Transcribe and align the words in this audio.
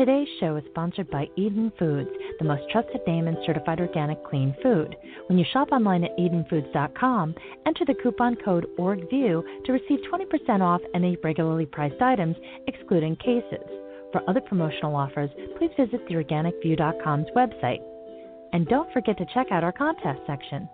Today's 0.00 0.28
show 0.40 0.56
is 0.56 0.64
sponsored 0.70 1.10
by 1.10 1.26
Eden 1.36 1.70
Foods, 1.78 2.08
the 2.38 2.46
most 2.46 2.62
trusted 2.70 3.02
name 3.06 3.28
in 3.28 3.36
certified 3.44 3.80
organic 3.80 4.24
clean 4.24 4.56
food. 4.62 4.96
When 5.26 5.36
you 5.36 5.44
shop 5.52 5.72
online 5.72 6.04
at 6.04 6.16
EdenFoods.com, 6.16 7.34
enter 7.66 7.84
the 7.84 7.92
coupon 8.02 8.36
code 8.42 8.64
ORGVIEW 8.78 9.42
to 9.66 9.72
receive 9.72 9.98
20% 10.10 10.62
off 10.62 10.80
any 10.94 11.18
regularly 11.22 11.66
priced 11.66 12.00
items, 12.00 12.34
excluding 12.66 13.16
cases. 13.16 13.68
For 14.10 14.22
other 14.26 14.40
promotional 14.40 14.96
offers, 14.96 15.28
please 15.58 15.70
visit 15.76 16.08
theorganicview.com's 16.08 17.28
website. 17.36 17.82
And 18.54 18.66
don't 18.68 18.90
forget 18.94 19.18
to 19.18 19.26
check 19.34 19.48
out 19.50 19.64
our 19.64 19.72
contest 19.72 20.20
section. 20.26 20.66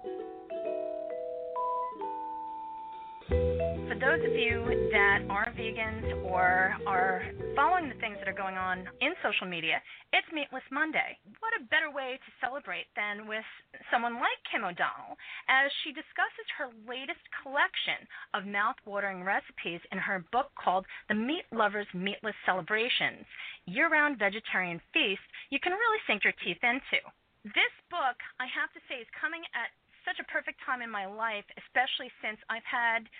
You 4.46 4.62
that 4.94 5.26
are 5.26 5.50
vegans 5.58 6.06
or 6.22 6.78
are 6.86 7.26
following 7.58 7.90
the 7.90 7.98
things 7.98 8.14
that 8.22 8.30
are 8.30 8.38
going 8.38 8.54
on 8.54 8.86
in 9.02 9.10
social 9.18 9.42
media, 9.42 9.82
it's 10.14 10.30
Meatless 10.30 10.62
Monday. 10.70 11.18
What 11.42 11.50
a 11.58 11.66
better 11.66 11.90
way 11.90 12.14
to 12.14 12.30
celebrate 12.38 12.86
than 12.94 13.26
with 13.26 13.42
someone 13.90 14.22
like 14.22 14.38
Kim 14.46 14.62
O'Donnel 14.62 15.18
as 15.50 15.66
she 15.82 15.90
discusses 15.90 16.46
her 16.54 16.70
latest 16.86 17.26
collection 17.42 18.06
of 18.38 18.46
mouth-watering 18.46 19.26
recipes 19.26 19.82
in 19.90 19.98
her 19.98 20.22
book 20.30 20.54
called 20.54 20.86
The 21.10 21.18
Meat 21.18 21.50
Lover's 21.50 21.90
Meatless 21.90 22.38
Celebrations 22.46 23.26
Year-Round 23.66 24.14
Vegetarian 24.14 24.78
Feast 24.94 25.26
You 25.50 25.58
Can 25.58 25.74
Really 25.74 25.98
Sink 26.06 26.22
Your 26.22 26.38
Teeth 26.46 26.62
Into. 26.62 27.02
This 27.50 27.74
book, 27.90 28.14
I 28.38 28.46
have 28.46 28.70
to 28.78 28.80
say, 28.86 29.02
is 29.02 29.10
coming 29.18 29.42
at 29.58 29.74
such 30.06 30.22
a 30.22 30.30
perfect 30.30 30.62
time 30.62 30.86
in 30.86 30.90
my 30.90 31.02
life, 31.02 31.50
especially 31.58 32.14
since 32.22 32.38
I've 32.46 32.62
had 32.62 33.10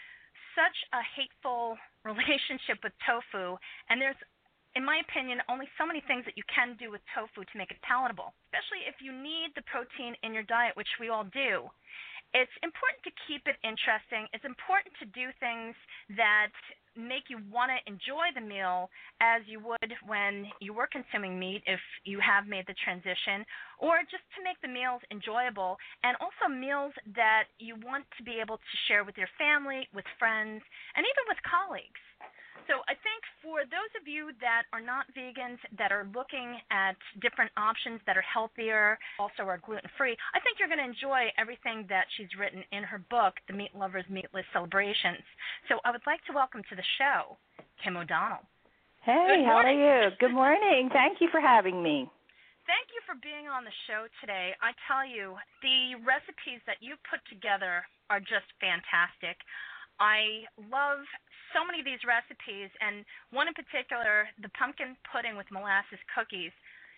such 0.57 0.77
a 0.97 1.05
hateful 1.15 1.77
relationship 2.09 2.81
with 2.81 2.97
tofu, 3.05 3.61
and 3.93 4.01
there's, 4.01 4.19
in 4.75 4.83
my 4.83 5.05
opinion, 5.05 5.45
only 5.53 5.69
so 5.77 5.85
many 5.85 6.01
things 6.09 6.25
that 6.25 6.35
you 6.35 6.43
can 6.49 6.75
do 6.81 6.91
with 6.91 7.05
tofu 7.13 7.45
to 7.45 7.55
make 7.55 7.71
it 7.71 7.79
palatable, 7.85 8.33
especially 8.49 8.89
if 8.89 8.99
you 9.05 9.13
need 9.13 9.53
the 9.55 9.63
protein 9.69 10.17
in 10.25 10.33
your 10.33 10.49
diet, 10.49 10.75
which 10.75 10.91
we 10.99 11.13
all 11.13 11.29
do. 11.31 11.69
It's 12.35 12.53
important 12.65 13.01
to 13.07 13.13
keep 13.29 13.47
it 13.47 13.57
interesting. 13.63 14.27
It's 14.35 14.45
important 14.45 14.93
to 14.99 15.07
do 15.15 15.31
things 15.39 15.77
that 16.19 16.53
make 16.97 17.29
you 17.29 17.39
want 17.53 17.71
to 17.71 17.79
enjoy 17.91 18.33
the 18.35 18.41
meal 18.41 18.89
as 19.21 19.43
you 19.47 19.61
would 19.61 19.93
when 20.07 20.47
you 20.61 20.73
were 20.73 20.89
consuming 20.91 21.39
meat 21.39 21.63
if 21.67 21.81
you 22.05 22.19
have 22.21 22.49
made 22.49 22.67
the 22.67 22.75
transition, 22.83 23.45
or 23.79 24.01
just 24.11 24.25
to 24.37 24.43
make 24.43 24.61
the 24.63 24.69
meals 24.69 25.01
enjoyable 25.13 25.77
and 26.03 26.17
also 26.21 26.49
meals 26.49 26.93
that 27.15 27.45
you 27.59 27.77
want 27.85 28.05
to 28.17 28.25
be 28.25 28.41
able 28.41 28.57
to 28.57 28.75
share 28.89 29.05
with 29.05 29.17
your 29.17 29.29
family, 29.39 29.89
with 29.95 30.05
friends, 30.19 30.63
and 30.97 31.05
even 31.05 31.25
with 31.29 31.39
colleagues. 31.45 32.03
So 32.67 32.83
I 32.91 32.99
think 32.99 33.23
for 33.43 33.63
those 33.71 33.93
of 33.95 34.11
you 34.11 34.35
that 34.43 34.67
are 34.75 34.83
not 34.83 35.07
vegans, 35.15 35.63
that 35.79 35.95
are 35.95 36.07
looking 36.15 36.59
at 36.75 36.99
different 37.23 37.55
options 37.55 38.03
that 38.07 38.19
are 38.19 38.27
healthier, 38.27 38.99
also 39.19 39.47
are 39.47 39.63
gluten 39.63 39.91
free, 39.95 40.19
I 40.35 40.43
think 40.43 40.59
you're 40.59 40.71
going 40.71 40.83
to 40.83 40.91
enjoy 40.91 41.31
everything 41.39 41.87
that 41.89 42.11
she's 42.19 42.31
written 42.35 42.67
in 42.75 42.83
her 42.83 42.99
book, 43.07 43.39
The 43.47 43.55
Meat 43.55 43.71
Lover's 43.71 44.07
Meatless 44.11 44.47
Celebrations. 44.53 45.23
So 45.71 45.79
I 45.87 45.95
would 45.95 46.03
like 46.11 46.23
to 46.27 46.35
welcome 46.35 46.63
to 46.67 46.75
the 46.75 46.87
show 46.99 47.39
Kim 47.83 47.95
O'Donnel. 47.95 48.43
Hey, 49.07 49.47
how 49.47 49.63
are 49.63 49.71
you? 49.71 50.11
Good 50.19 50.35
morning. 50.35 50.91
Thank 50.91 51.23
you 51.23 51.29
for 51.31 51.39
having 51.39 51.79
me. 51.79 52.11
Thank 52.67 52.91
you 52.91 52.99
for 53.07 53.15
being 53.23 53.47
on 53.47 53.63
the 53.63 53.71
show 53.87 54.11
today. 54.19 54.51
I 54.59 54.75
tell 54.91 55.07
you, 55.07 55.39
the 55.63 56.03
recipes 56.03 56.59
that 56.67 56.83
you 56.83 56.99
put 57.07 57.23
together 57.31 57.87
are 58.11 58.19
just 58.19 58.51
fantastic. 58.59 59.39
I 59.99 60.45
love 60.59 61.05
so 61.55 61.65
many 61.65 61.81
of 61.81 61.87
these 61.89 62.03
recipes, 62.05 62.69
and 62.85 63.07
one 63.33 63.49
in 63.49 63.57
particular, 63.57 64.29
the 64.43 64.53
pumpkin 64.57 64.97
pudding 65.09 65.37
with 65.37 65.49
molasses 65.49 66.01
cookies. 66.13 66.53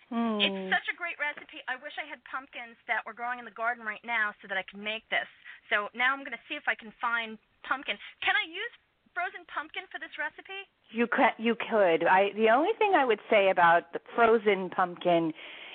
Mm. 0.09 0.41
It's 0.41 0.73
such 0.73 0.89
a 0.89 0.95
great 0.97 1.15
recipe. 1.21 1.61
I 1.69 1.77
wish 1.77 1.93
I 2.01 2.05
had 2.09 2.17
pumpkins 2.25 2.75
that 2.89 3.05
were 3.05 3.13
growing 3.13 3.37
in 3.37 3.45
the 3.45 3.53
garden 3.53 3.85
right 3.85 4.01
now 4.01 4.33
so 4.41 4.49
that 4.49 4.57
I 4.57 4.65
could 4.65 4.81
make 4.81 5.05
this. 5.13 5.29
So 5.69 5.87
now 5.93 6.17
I'm 6.17 6.25
going 6.25 6.33
to 6.33 6.45
see 6.49 6.57
if 6.57 6.65
I 6.65 6.73
can 6.73 6.89
find 6.97 7.37
pumpkin. 7.61 7.93
Can 8.25 8.33
I 8.33 8.45
use 8.49 8.73
frozen 9.13 9.45
pumpkin 9.53 9.85
for 9.93 10.01
this 10.01 10.09
recipe? 10.17 10.65
You 10.89 11.05
could. 11.05 11.37
You 11.37 11.53
could. 11.53 12.09
I. 12.09 12.33
The 12.33 12.49
only 12.49 12.73
thing 12.81 12.97
I 12.97 13.05
would 13.05 13.21
say 13.29 13.53
about 13.53 13.93
the 13.93 14.01
frozen 14.17 14.73
pumpkin 14.73 15.29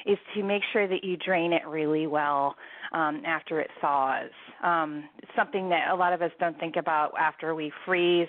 is 0.07 0.19
to 0.35 0.43
make 0.43 0.63
sure 0.73 0.87
that 0.87 1.03
you 1.03 1.17
drain 1.17 1.53
it 1.53 1.67
really 1.67 2.07
well 2.07 2.55
um, 2.93 3.23
after 3.27 3.61
it 3.61 3.71
thaws. 3.81 4.31
Um, 4.63 5.09
something 5.37 5.69
that 5.71 5.91
a 5.91 5.95
lot 5.95 6.13
of 6.13 6.23
us 6.23 6.31
don't 6.39 6.59
think 6.59 6.77
about 6.77 7.13
after 7.19 7.55
we 7.55 7.73
freeze 7.87 8.29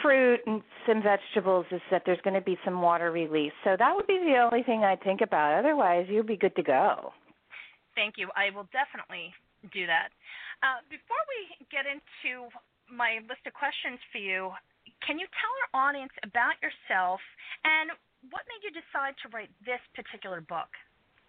fruit 0.00 0.40
and 0.46 0.62
some 0.86 1.02
vegetables 1.02 1.66
is 1.70 1.80
that 1.90 2.02
there's 2.06 2.20
going 2.24 2.34
to 2.34 2.40
be 2.40 2.56
some 2.64 2.80
water 2.80 3.12
release. 3.12 3.52
So 3.64 3.76
that 3.78 3.92
would 3.94 4.06
be 4.06 4.18
the 4.18 4.38
only 4.40 4.62
thing 4.62 4.84
I'd 4.84 5.02
think 5.02 5.20
about. 5.20 5.58
Otherwise, 5.58 6.06
you'd 6.08 6.26
be 6.26 6.36
good 6.36 6.56
to 6.56 6.62
go. 6.62 7.12
Thank 7.94 8.14
you. 8.16 8.28
I 8.36 8.54
will 8.54 8.68
definitely 8.72 9.34
do 9.72 9.84
that. 9.86 10.08
Uh, 10.64 10.80
before 10.88 11.20
we 11.28 11.66
get 11.68 11.84
into 11.84 12.48
my 12.88 13.20
list 13.28 13.44
of 13.46 13.52
questions 13.52 14.00
for 14.10 14.18
you, 14.18 14.50
can 15.06 15.18
you 15.18 15.26
tell 15.28 15.52
our 15.60 15.90
audience 15.90 16.12
about 16.24 16.56
yourself 16.62 17.20
and 17.64 17.90
what 18.30 18.42
made 18.48 18.62
you 18.62 18.70
decide 18.70 19.14
to 19.22 19.28
write 19.34 19.50
this 19.64 19.80
particular 19.94 20.40
book? 20.40 20.68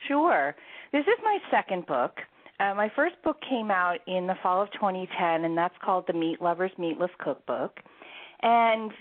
Sure. 0.08 0.56
This 0.92 1.04
is 1.04 1.20
my 1.24 1.38
second 1.50 1.86
book. 1.86 2.18
Uh, 2.60 2.74
my 2.76 2.92
first 2.96 3.16
book 3.24 3.38
came 3.50 3.72
out 3.72 4.00
in 4.08 4.28
the 4.28 4.36
fall 4.44 4.62
of 4.62 4.72
2010, 4.74 5.44
and 5.46 5.58
that's 5.58 5.76
called 5.84 6.06
The 6.08 6.14
Meat 6.14 6.42
Lovers 6.42 6.72
Meatless 6.78 7.12
Cookbook. 7.20 7.80
And 8.42 8.92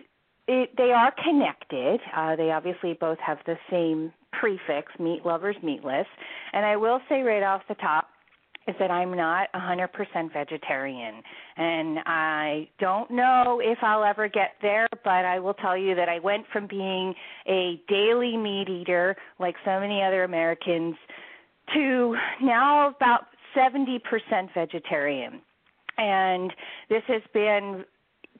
it, 0.48 0.70
they 0.76 0.90
are 0.92 1.12
connected. 1.22 2.00
Uh, 2.16 2.36
they 2.36 2.50
obviously 2.50 2.94
both 2.94 3.18
have 3.18 3.38
the 3.46 3.56
same 3.70 4.12
prefix, 4.32 4.92
Meat 4.98 5.24
Lovers 5.24 5.56
Meatless. 5.62 6.06
And 6.52 6.64
I 6.64 6.76
will 6.76 7.00
say 7.08 7.22
right 7.22 7.42
off 7.42 7.62
the 7.68 7.74
top, 7.74 8.08
is 8.68 8.74
that 8.78 8.90
I'm 8.90 9.16
not 9.16 9.48
100% 9.54 9.88
vegetarian. 10.32 11.22
And 11.56 11.98
I 12.06 12.68
don't 12.78 13.10
know 13.10 13.60
if 13.62 13.78
I'll 13.82 14.04
ever 14.04 14.28
get 14.28 14.52
there, 14.60 14.86
but 15.04 15.24
I 15.24 15.38
will 15.38 15.54
tell 15.54 15.76
you 15.76 15.94
that 15.94 16.08
I 16.08 16.18
went 16.18 16.44
from 16.52 16.66
being 16.66 17.14
a 17.48 17.80
daily 17.88 18.36
meat 18.36 18.68
eater, 18.68 19.16
like 19.38 19.56
so 19.64 19.80
many 19.80 20.02
other 20.02 20.24
Americans, 20.24 20.94
to 21.74 22.16
now 22.42 22.88
about 22.88 23.26
70% 23.56 24.00
vegetarian. 24.54 25.40
And 25.98 26.52
this 26.88 27.02
has 27.08 27.22
been 27.34 27.84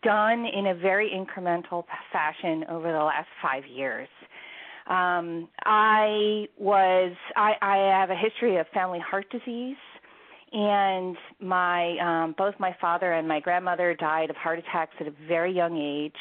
done 0.03 0.47
in 0.47 0.69
a 0.69 0.75
very 0.75 1.10
incremental 1.10 1.84
fashion 2.12 2.65
over 2.69 2.93
the 2.93 2.99
last 2.99 3.28
five 3.41 3.65
years. 3.66 4.09
Um, 4.89 5.49
I 5.65 6.49
was 6.59 7.12
I, 7.37 7.53
I 7.62 7.77
have 8.00 8.10
a 8.10 8.16
history 8.16 8.56
of 8.56 8.66
family 8.75 8.99
heart 8.99 9.27
disease, 9.31 9.77
and 10.53 11.17
my 11.41 11.97
um, 11.99 12.35
both 12.37 12.55
my 12.59 12.77
father 12.81 13.13
and 13.13 13.27
my 13.27 13.41
grandmother 13.41 13.95
died 13.95 14.31
of 14.31 14.37
heart 14.37 14.59
attacks 14.59 14.95
at 15.01 15.07
a 15.07 15.13
very 15.27 15.55
young 15.55 15.77
age, 15.79 16.13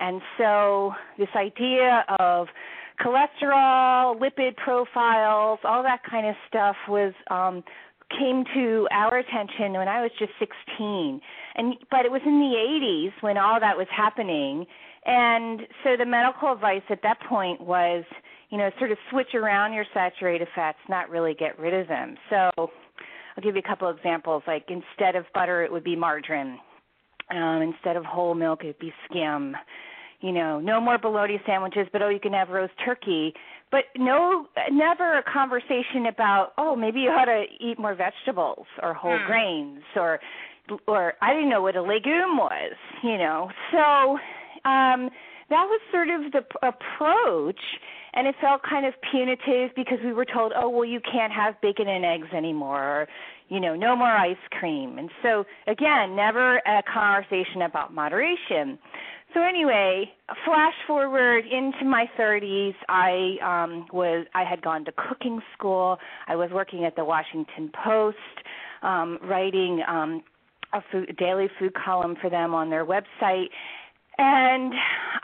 and 0.00 0.20
so 0.38 0.92
this 1.18 1.28
idea 1.36 2.04
of 2.18 2.48
cholesterol, 3.00 4.18
lipid 4.18 4.56
profiles, 4.56 5.58
all 5.64 5.82
that 5.82 6.00
kind 6.08 6.26
of 6.26 6.34
stuff 6.48 6.76
was 6.88 7.12
um, 7.30 7.62
came 8.10 8.44
to 8.54 8.86
our 8.90 9.18
attention 9.18 9.72
when 9.72 9.88
I 9.88 10.02
was 10.02 10.10
just 10.18 10.32
16. 10.38 11.20
And 11.56 11.74
but 11.90 12.04
it 12.04 12.10
was 12.10 12.22
in 12.24 12.38
the 12.38 13.14
80s 13.16 13.22
when 13.22 13.36
all 13.36 13.58
that 13.60 13.76
was 13.76 13.86
happening. 13.94 14.66
And 15.04 15.60
so 15.84 15.96
the 15.96 16.06
medical 16.06 16.52
advice 16.52 16.82
at 16.90 17.02
that 17.02 17.20
point 17.28 17.60
was, 17.60 18.04
you 18.50 18.58
know, 18.58 18.70
sort 18.78 18.92
of 18.92 18.98
switch 19.10 19.34
around 19.34 19.72
your 19.72 19.84
saturated 19.92 20.48
fats, 20.54 20.78
not 20.88 21.10
really 21.10 21.34
get 21.34 21.58
rid 21.58 21.74
of 21.74 21.88
them. 21.88 22.16
So 22.30 22.70
I'll 23.36 23.42
give 23.42 23.54
you 23.54 23.62
a 23.64 23.68
couple 23.68 23.88
examples. 23.90 24.42
Like 24.46 24.68
instead 24.68 25.16
of 25.16 25.24
butter, 25.34 25.64
it 25.64 25.72
would 25.72 25.84
be 25.84 25.96
margarine. 25.96 26.58
Um, 27.30 27.60
instead 27.62 27.96
of 27.96 28.04
whole 28.04 28.34
milk, 28.34 28.60
it'd 28.62 28.78
be 28.78 28.92
skim. 29.08 29.56
You 30.20 30.32
know, 30.32 30.60
no 30.60 30.80
more 30.80 30.96
bologna 30.96 31.40
sandwiches, 31.44 31.88
but 31.92 32.00
oh, 32.02 32.08
you 32.08 32.20
can 32.20 32.32
have 32.32 32.48
roast 32.48 32.72
turkey 32.84 33.34
but 33.70 33.84
no 33.96 34.46
never 34.70 35.18
a 35.18 35.22
conversation 35.22 36.06
about 36.08 36.52
oh 36.58 36.76
maybe 36.76 37.00
you 37.00 37.10
ought 37.10 37.24
to 37.24 37.44
eat 37.60 37.78
more 37.78 37.94
vegetables 37.94 38.66
or 38.82 38.94
whole 38.94 39.18
Hmm. 39.18 39.26
grains 39.26 39.82
or 39.96 40.20
or 40.86 41.14
I 41.22 41.32
didn't 41.32 41.48
know 41.48 41.62
what 41.62 41.76
a 41.76 41.82
legume 41.82 42.36
was, 42.38 42.72
you 43.02 43.18
know. 43.18 43.50
So 43.70 44.18
um 44.68 45.10
that 45.48 45.64
was 45.64 45.80
sort 45.92 46.08
of 46.08 46.32
the 46.32 46.42
p- 46.42 46.58
approach 46.62 47.60
and 48.16 48.26
it 48.26 48.34
felt 48.40 48.62
kind 48.62 48.86
of 48.86 48.94
punitive 49.12 49.70
because 49.76 49.98
we 50.02 50.12
were 50.12 50.24
told, 50.24 50.52
"Oh, 50.56 50.68
well 50.68 50.86
you 50.86 51.00
can't 51.00 51.32
have 51.32 51.60
bacon 51.60 51.86
and 51.86 52.04
eggs 52.04 52.28
anymore." 52.32 52.82
Or, 52.82 53.08
you 53.48 53.60
know, 53.60 53.76
no 53.76 53.94
more 53.94 54.08
ice 54.08 54.36
cream. 54.50 54.98
And 54.98 55.10
so, 55.22 55.44
again, 55.66 56.16
never 56.16 56.56
a 56.66 56.82
conversation 56.82 57.62
about 57.62 57.92
moderation. 57.92 58.78
So 59.34 59.42
anyway, 59.42 60.10
flash 60.46 60.74
forward 60.86 61.44
into 61.46 61.84
my 61.84 62.06
30s, 62.18 62.74
I 62.88 63.36
um 63.42 63.86
was 63.92 64.26
I 64.34 64.44
had 64.44 64.62
gone 64.62 64.84
to 64.86 64.92
cooking 64.92 65.42
school. 65.52 65.98
I 66.26 66.36
was 66.36 66.50
working 66.50 66.84
at 66.86 66.96
the 66.96 67.04
Washington 67.04 67.70
Post, 67.84 68.16
um 68.82 69.18
writing 69.22 69.82
um 69.86 70.22
a 70.72 70.82
food, 70.90 71.16
daily 71.18 71.48
food 71.58 71.74
column 71.74 72.16
for 72.20 72.30
them 72.30 72.54
on 72.54 72.70
their 72.70 72.84
website 72.84 73.48
and 74.18 74.72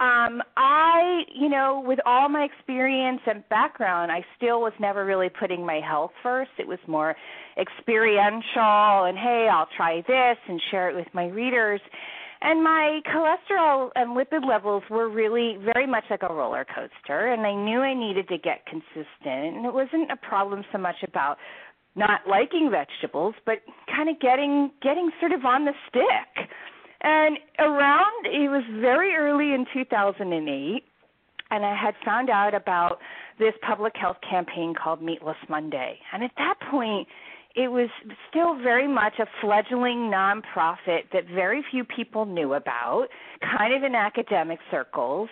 um, 0.00 0.42
I, 0.56 1.22
you 1.34 1.48
know, 1.48 1.82
with 1.86 1.98
all 2.04 2.28
my 2.28 2.42
experience 2.42 3.20
and 3.26 3.48
background, 3.48 4.12
I 4.12 4.24
still 4.36 4.60
was 4.60 4.72
never 4.80 5.04
really 5.04 5.28
putting 5.28 5.64
my 5.64 5.80
health 5.80 6.12
first. 6.22 6.50
It 6.58 6.66
was 6.66 6.78
more 6.86 7.16
experiential 7.58 9.04
and 9.06 9.16
hey, 9.16 9.48
I'll 9.52 9.68
try 9.76 10.02
this 10.06 10.36
and 10.48 10.60
share 10.70 10.90
it 10.90 10.96
with 10.96 11.08
my 11.14 11.26
readers. 11.26 11.80
And 12.42 12.62
my 12.64 13.00
cholesterol 13.06 13.90
and 13.94 14.16
lipid 14.16 14.46
levels 14.46 14.82
were 14.90 15.08
really 15.08 15.58
very 15.72 15.86
much 15.86 16.04
like 16.10 16.22
a 16.28 16.34
roller 16.34 16.66
coaster, 16.66 17.32
and 17.32 17.46
I 17.46 17.54
knew 17.54 17.78
I 17.80 17.94
needed 17.94 18.26
to 18.28 18.36
get 18.36 18.66
consistent. 18.66 19.06
And 19.56 19.64
it 19.64 19.72
wasn't 19.72 20.10
a 20.10 20.16
problem 20.16 20.64
so 20.72 20.78
much 20.78 20.96
about 21.06 21.36
not 21.94 22.22
liking 22.28 22.68
vegetables, 22.68 23.34
but 23.46 23.58
kind 23.86 24.08
of 24.08 24.18
getting 24.18 24.72
getting 24.82 25.10
sort 25.20 25.30
of 25.30 25.44
on 25.44 25.66
the 25.66 25.72
stick 25.88 26.48
and 27.02 27.38
around, 27.58 28.26
it 28.26 28.48
was 28.48 28.64
very 28.80 29.14
early 29.14 29.52
in 29.54 29.66
2008, 29.72 30.84
and 31.50 31.66
I 31.66 31.74
had 31.74 31.94
found 32.04 32.30
out 32.30 32.54
about 32.54 32.98
this 33.38 33.54
public 33.66 33.94
health 33.96 34.18
campaign 34.28 34.74
called 34.74 35.02
Meatless 35.02 35.36
Monday. 35.48 35.98
And 36.12 36.22
at 36.22 36.30
that 36.38 36.54
point, 36.70 37.08
it 37.54 37.68
was 37.68 37.90
still 38.30 38.56
very 38.56 38.88
much 38.88 39.14
a 39.18 39.26
fledgling 39.40 40.10
nonprofit 40.10 41.10
that 41.12 41.26
very 41.34 41.62
few 41.70 41.84
people 41.84 42.24
knew 42.24 42.54
about, 42.54 43.08
kind 43.42 43.74
of 43.74 43.82
in 43.82 43.94
academic 43.94 44.58
circles. 44.70 45.28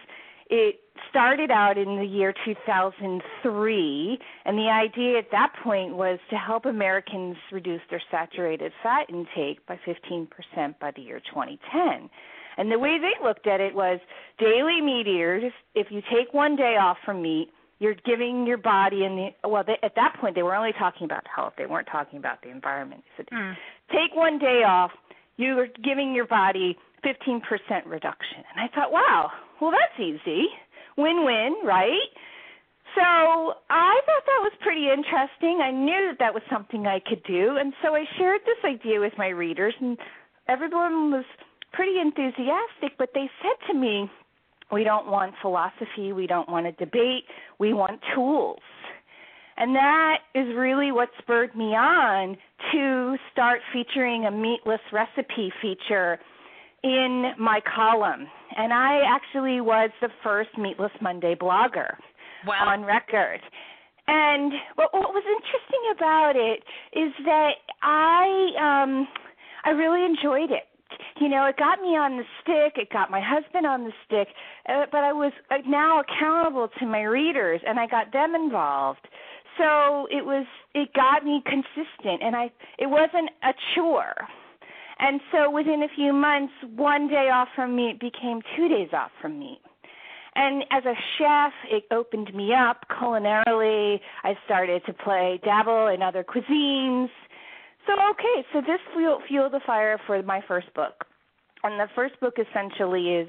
It 0.51 0.81
started 1.09 1.51
out 1.53 1.79
in 1.79 1.97
the 1.97 2.05
year 2.05 2.35
2003, 2.45 4.19
and 4.45 4.59
the 4.59 4.69
idea 4.69 5.19
at 5.19 5.31
that 5.31 5.53
point 5.63 5.97
was 5.97 6.19
to 6.31 6.37
help 6.37 6.67
Americans 6.67 7.37
reduce 7.53 7.81
their 7.89 8.03
saturated 8.11 8.73
fat 8.83 9.09
intake 9.09 9.65
by 9.67 9.79
15% 9.87 10.29
by 10.81 10.91
the 10.91 11.03
year 11.03 11.21
2010. 11.21 12.11
And 12.57 12.71
the 12.71 12.81
way 12.81 12.99
they 12.99 13.25
looked 13.25 13.47
at 13.47 13.61
it 13.61 13.75
was 13.77 14.01
daily 14.39 14.81
meat 14.81 15.07
eaters, 15.07 15.53
if 15.77 15.87
you 15.91 16.03
take 16.11 16.35
one 16.35 16.57
day 16.57 16.77
off 16.77 16.99
from 17.05 17.23
meat, 17.23 17.51
you're 17.79 17.95
giving 18.05 18.45
your 18.47 18.59
body 18.59 19.05
and 19.05 19.17
the 19.17 19.49
well 19.49 19.65
they, 19.67 19.79
at 19.83 19.95
that 19.95 20.17
point 20.21 20.35
they 20.35 20.43
were 20.43 20.55
only 20.55 20.73
talking 20.79 21.07
about 21.07 21.25
health 21.35 21.55
they 21.57 21.65
weren't 21.65 21.89
talking 21.91 22.19
about 22.19 22.43
the 22.43 22.51
environment 22.51 23.03
they 23.17 23.25
said 23.25 23.35
mm. 23.35 23.57
take 23.91 24.15
one 24.15 24.39
day 24.39 24.63
off 24.67 24.91
you're 25.39 25.67
giving 25.83 26.15
your 26.15 26.27
body 26.27 26.77
15% 27.03 27.41
reduction 27.87 28.45
and 28.53 28.61
i 28.61 28.69
thought 28.75 28.93
wow 28.93 29.31
well 29.61 29.71
that's 29.71 30.01
easy 30.01 30.49
win-win, 30.97 31.55
right? 31.65 32.11
So 32.95 33.55
I 33.71 34.01
thought 34.07 34.25
that 34.27 34.43
was 34.43 34.53
pretty 34.61 34.91
interesting. 34.91 35.61
I 35.63 35.71
knew 35.71 36.09
that 36.11 36.19
that 36.19 36.35
was 36.35 36.43
something 36.51 36.87
I 36.87 36.99
could 36.99 37.23
do, 37.23 37.57
and 37.57 37.73
so 37.83 37.95
I 37.95 38.05
shared 38.19 38.41
this 38.45 38.59
idea 38.65 39.01
with 39.01 39.13
my 39.17 39.29
readers, 39.29 39.75
and 39.81 39.97
everyone 40.49 41.13
was 41.13 41.25
pretty 41.73 42.01
enthusiastic. 42.01 42.99
But 42.99 43.11
they 43.15 43.31
said 43.43 43.67
to 43.69 43.75
me, 43.75 44.11
"We 44.73 44.83
don't 44.83 45.07
want 45.07 45.37
philosophy. 45.41 46.13
We 46.13 46.27
don't 46.27 46.49
want 46.49 46.67
a 46.67 46.73
debate. 46.73 47.27
We 47.59 47.73
want 47.73 48.03
tools." 48.15 48.61
And 49.57 49.77
that 49.77 50.23
is 50.35 50.53
really 50.57 50.91
what 50.91 51.11
spurred 51.19 51.55
me 51.55 51.77
on 51.77 52.37
to 52.73 53.19
start 53.31 53.63
featuring 53.73 54.25
a 54.27 54.31
meatless 54.31 54.81
recipe 54.91 55.51
feature 55.63 56.19
in 56.83 57.33
my 57.39 57.61
column. 57.75 58.27
And 58.57 58.73
I 58.73 59.01
actually 59.07 59.61
was 59.61 59.91
the 60.01 60.09
first 60.23 60.51
Meatless 60.59 60.93
Monday 61.01 61.35
blogger 61.35 61.97
wow. 62.47 62.69
on 62.69 62.85
record. 62.85 63.41
And 64.07 64.53
what, 64.75 64.93
what 64.93 65.11
was 65.15 65.23
interesting 65.25 65.85
about 65.97 66.33
it 66.35 66.63
is 66.99 67.13
that 67.25 67.53
I 67.83 68.83
um 68.83 69.09
I 69.65 69.71
really 69.71 70.05
enjoyed 70.05 70.51
it. 70.51 70.65
You 71.21 71.29
know, 71.29 71.47
it 71.47 71.57
got 71.57 71.81
me 71.81 71.97
on 71.97 72.17
the 72.17 72.25
stick, 72.43 72.83
it 72.83 72.91
got 72.91 73.11
my 73.11 73.21
husband 73.23 73.67
on 73.67 73.85
the 73.85 73.93
stick, 74.07 74.27
uh, 74.69 74.87
but 74.91 75.05
I 75.05 75.13
was 75.13 75.33
uh, 75.51 75.59
now 75.69 76.01
accountable 76.01 76.69
to 76.81 76.87
my 76.87 77.03
readers 77.03 77.61
and 77.65 77.79
I 77.79 77.87
got 77.87 78.13
them 78.13 78.35
involved. 78.35 79.07
So 79.59 80.09
it 80.11 80.25
was 80.25 80.47
it 80.75 80.93
got 80.95 81.25
me 81.25 81.43
consistent 81.45 82.23
and 82.23 82.35
I 82.35 82.51
it 82.79 82.87
wasn't 82.87 83.31
a 83.45 83.53
chore 83.75 84.15
and 85.01 85.21
so 85.33 85.51
within 85.51 85.83
a 85.83 85.89
few 85.95 86.13
months, 86.13 86.53
one 86.77 87.09
day 87.09 87.31
off 87.33 87.49
from 87.57 87.75
meat 87.75 87.99
became 87.99 88.43
two 88.57 88.69
days 88.69 88.91
off 88.93 89.11
from 89.21 89.39
meat. 89.39 89.61
And 90.35 90.63
as 90.71 90.85
a 90.85 90.95
chef, 91.19 91.53
it 91.71 91.85
opened 91.91 92.35
me 92.35 92.53
up 92.55 92.85
culinarily. 92.91 93.99
I 94.23 94.35
started 94.45 94.83
to 94.87 94.93
play 94.93 95.41
dabble 95.43 95.89
in 95.89 96.03
other 96.03 96.23
cuisines. 96.23 97.09
So 97.87 97.95
okay, 98.11 98.47
so 98.53 98.61
this 98.61 98.79
fueled, 98.95 99.23
fueled 99.27 99.53
the 99.53 99.61
fire 99.67 99.99
for 100.07 100.23
my 100.23 100.41
first 100.47 100.73
book. 100.75 101.07
And 101.65 101.81
the 101.81 101.89
first 101.95 102.21
book 102.21 102.35
essentially 102.39 103.09
is 103.09 103.29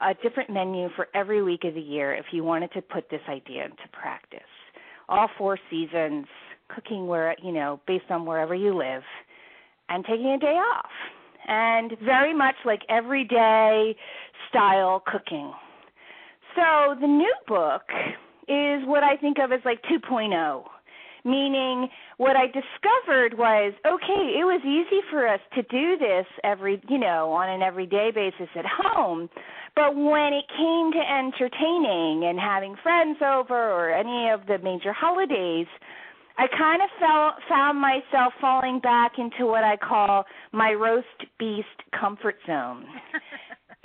a 0.00 0.14
different 0.22 0.50
menu 0.50 0.88
for 0.96 1.08
every 1.14 1.42
week 1.42 1.64
of 1.64 1.74
the 1.74 1.80
year 1.80 2.14
if 2.14 2.26
you 2.32 2.44
wanted 2.44 2.72
to 2.72 2.82
put 2.82 3.10
this 3.10 3.20
idea 3.28 3.64
into 3.64 3.88
practice. 3.92 4.40
All 5.08 5.28
four 5.36 5.58
seasons, 5.70 6.26
cooking 6.74 7.06
where, 7.06 7.36
you 7.42 7.52
know, 7.52 7.80
based 7.86 8.10
on 8.10 8.24
wherever 8.24 8.54
you 8.54 8.76
live 8.76 9.02
and 9.90 10.04
taking 10.04 10.32
a 10.32 10.38
day 10.38 10.56
off. 10.56 10.90
And 11.46 11.92
very 12.04 12.34
much 12.34 12.54
like 12.64 12.80
everyday 12.88 13.96
style 14.48 15.02
cooking. 15.04 15.52
So 16.54 16.94
the 17.00 17.06
new 17.06 17.34
book 17.46 17.82
is 18.48 18.86
what 18.86 19.02
I 19.02 19.16
think 19.20 19.38
of 19.38 19.52
as 19.52 19.60
like 19.64 19.82
2.0 19.84 20.64
meaning 21.24 21.88
what 22.16 22.36
I 22.36 22.46
discovered 22.46 23.36
was 23.36 23.74
okay, 23.86 24.38
it 24.38 24.44
was 24.44 24.60
easy 24.64 25.00
for 25.10 25.26
us 25.26 25.40
to 25.54 25.62
do 25.64 25.98
this 25.98 26.26
every, 26.44 26.80
you 26.88 26.98
know, 26.98 27.32
on 27.32 27.48
an 27.48 27.62
everyday 27.62 28.10
basis 28.14 28.48
at 28.56 28.64
home, 28.64 29.28
but 29.74 29.94
when 29.94 30.32
it 30.32 30.44
came 30.56 30.92
to 30.92 31.00
entertaining 31.00 32.24
and 32.24 32.38
having 32.38 32.76
friends 32.82 33.18
over 33.22 33.54
or 33.54 33.92
any 33.92 34.30
of 34.30 34.46
the 34.46 34.58
major 34.58 34.92
holidays, 34.92 35.66
I 36.40 36.46
kind 36.56 36.80
of 36.80 36.88
felt 36.98 37.34
found 37.50 37.78
myself 37.78 38.32
falling 38.40 38.80
back 38.80 39.18
into 39.18 39.44
what 39.44 39.62
I 39.62 39.76
call 39.76 40.24
my 40.52 40.72
roast 40.72 41.28
beast 41.38 41.68
comfort 41.92 42.36
zone. 42.46 42.86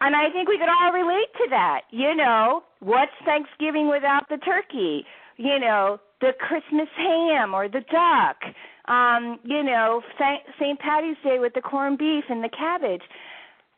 and 0.00 0.14
I 0.14 0.28
think 0.30 0.46
we 0.46 0.58
could 0.58 0.68
all 0.68 0.92
relate 0.92 1.32
to 1.38 1.46
that. 1.48 1.80
You 1.90 2.14
know, 2.14 2.64
what's 2.80 3.16
Thanksgiving 3.24 3.88
without 3.88 4.28
the 4.28 4.36
turkey? 4.44 5.06
You 5.38 5.58
know, 5.58 6.00
the 6.20 6.32
Christmas 6.38 6.88
ham 6.98 7.54
or 7.54 7.66
the 7.68 7.80
duck. 7.80 8.36
Um, 8.86 9.40
you 9.42 9.62
know, 9.62 10.02
St. 10.60 10.78
Patty's 10.78 11.16
Day 11.24 11.38
with 11.38 11.54
the 11.54 11.62
corned 11.62 11.96
beef 11.96 12.24
and 12.28 12.44
the 12.44 12.50
cabbage. 12.50 13.02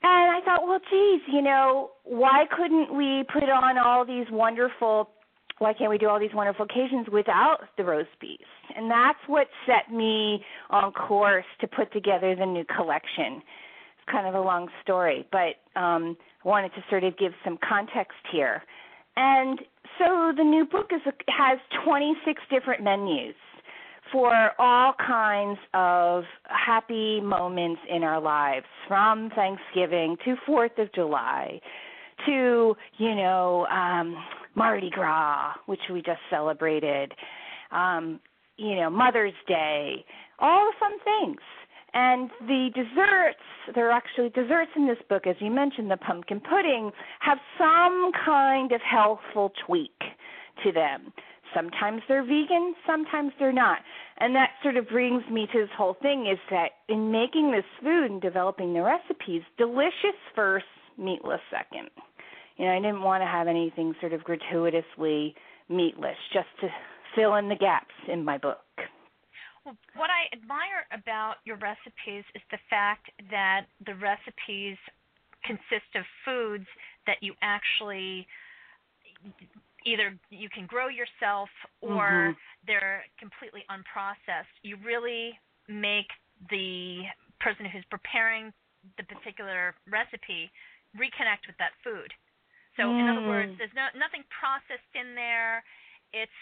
And 0.02 0.36
I 0.36 0.40
thought, 0.44 0.66
well, 0.66 0.80
geez, 0.90 1.20
you 1.32 1.40
know, 1.40 1.90
why 2.02 2.46
couldn't 2.50 2.96
we 2.96 3.22
put 3.32 3.44
on 3.44 3.78
all 3.78 4.04
these 4.04 4.26
wonderful 4.32 5.10
why 5.58 5.72
can't 5.72 5.90
we 5.90 5.98
do 5.98 6.08
all 6.08 6.20
these 6.20 6.34
wonderful 6.34 6.66
occasions 6.66 7.06
without 7.10 7.60
the 7.78 7.84
roast 7.84 8.10
beef? 8.20 8.40
And 8.76 8.90
that's 8.90 9.18
what 9.26 9.48
set 9.66 9.94
me 9.94 10.44
on 10.70 10.92
course 10.92 11.46
to 11.60 11.66
put 11.66 11.92
together 11.92 12.34
the 12.34 12.44
new 12.44 12.64
collection. 12.64 13.36
It's 13.36 14.10
kind 14.10 14.26
of 14.26 14.34
a 14.34 14.40
long 14.40 14.68
story, 14.82 15.26
but 15.32 15.56
um, 15.80 16.16
I 16.44 16.48
wanted 16.48 16.74
to 16.74 16.84
sort 16.90 17.04
of 17.04 17.16
give 17.16 17.32
some 17.44 17.58
context 17.66 18.18
here. 18.30 18.62
And 19.16 19.60
so 19.98 20.32
the 20.36 20.44
new 20.44 20.66
book 20.66 20.90
is 20.92 21.00
has 21.28 21.58
26 21.84 22.42
different 22.50 22.82
menus 22.82 23.34
for 24.12 24.50
all 24.58 24.92
kinds 25.04 25.58
of 25.74 26.24
happy 26.44 27.20
moments 27.20 27.80
in 27.90 28.04
our 28.04 28.20
lives, 28.20 28.66
from 28.86 29.30
Thanksgiving 29.34 30.16
to 30.24 30.36
Fourth 30.46 30.78
of 30.78 30.92
July 30.92 31.60
to 32.24 32.76
you 32.98 33.14
know 33.14 33.66
um, 33.66 34.16
Mardi 34.56 34.90
Gras, 34.90 35.52
which 35.66 35.80
we 35.92 36.00
just 36.00 36.20
celebrated, 36.30 37.12
um, 37.70 38.18
you 38.56 38.74
know, 38.76 38.90
Mother's 38.90 39.34
Day, 39.46 40.04
all 40.38 40.66
the 40.66 40.72
fun 40.80 40.98
things. 41.04 41.40
And 41.92 42.30
the 42.40 42.70
desserts, 42.74 43.74
there 43.74 43.88
are 43.88 43.92
actually 43.92 44.30
desserts 44.30 44.70
in 44.76 44.86
this 44.86 44.98
book, 45.08 45.26
as 45.26 45.36
you 45.40 45.50
mentioned, 45.50 45.90
the 45.90 45.96
pumpkin 45.96 46.40
pudding, 46.40 46.90
have 47.20 47.38
some 47.58 48.10
kind 48.24 48.72
of 48.72 48.80
healthful 48.82 49.52
tweak 49.66 49.98
to 50.64 50.72
them. 50.72 51.12
Sometimes 51.54 52.02
they're 52.08 52.24
vegan, 52.24 52.74
sometimes 52.86 53.32
they're 53.38 53.52
not. 53.52 53.78
And 54.18 54.34
that 54.34 54.50
sort 54.62 54.76
of 54.76 54.88
brings 54.88 55.22
me 55.30 55.46
to 55.52 55.60
this 55.60 55.70
whole 55.76 55.96
thing 56.02 56.26
is 56.30 56.38
that 56.50 56.70
in 56.88 57.10
making 57.10 57.52
this 57.52 57.64
food 57.82 58.10
and 58.10 58.20
developing 58.20 58.74
the 58.74 58.82
recipes, 58.82 59.42
delicious 59.56 60.18
first, 60.34 60.66
meatless 60.98 61.40
second 61.50 61.88
you 62.56 62.64
know, 62.64 62.72
I 62.72 62.76
didn't 62.76 63.02
want 63.02 63.22
to 63.22 63.26
have 63.26 63.48
anything 63.48 63.94
sort 64.00 64.12
of 64.12 64.24
gratuitously 64.24 65.34
meatless, 65.68 66.16
just 66.32 66.48
to 66.60 66.68
fill 67.14 67.34
in 67.36 67.48
the 67.48 67.56
gaps 67.56 67.94
in 68.08 68.24
my 68.24 68.38
book. 68.38 68.58
Well, 69.64 69.76
what 69.96 70.10
I 70.10 70.34
admire 70.36 70.86
about 70.92 71.36
your 71.44 71.56
recipes 71.56 72.24
is 72.34 72.42
the 72.50 72.58
fact 72.70 73.10
that 73.30 73.66
the 73.84 73.94
recipes 73.96 74.76
consist 75.44 75.90
of 75.94 76.04
foods 76.24 76.66
that 77.06 77.16
you 77.20 77.34
actually 77.42 78.26
either 79.84 80.14
you 80.30 80.48
can 80.48 80.66
grow 80.66 80.88
yourself 80.88 81.48
or 81.80 82.34
Mhm. 82.34 82.36
they're 82.66 83.04
completely 83.18 83.64
unprocessed. 83.70 84.50
You 84.62 84.76
really 84.76 85.38
make 85.68 86.10
the 86.50 87.08
person 87.38 87.66
who's 87.66 87.84
preparing 87.86 88.52
the 88.96 89.04
particular 89.04 89.74
recipe 89.86 90.50
reconnect 90.96 91.46
with 91.46 91.56
that 91.58 91.72
food. 91.82 92.12
So 92.76 92.90
in 92.90 93.08
other 93.08 93.20
Mm. 93.20 93.28
words, 93.28 93.52
there's 93.58 93.74
no 93.74 93.88
nothing 93.94 94.24
processed 94.28 94.94
in 94.94 95.14
there. 95.14 95.64
It's 96.12 96.32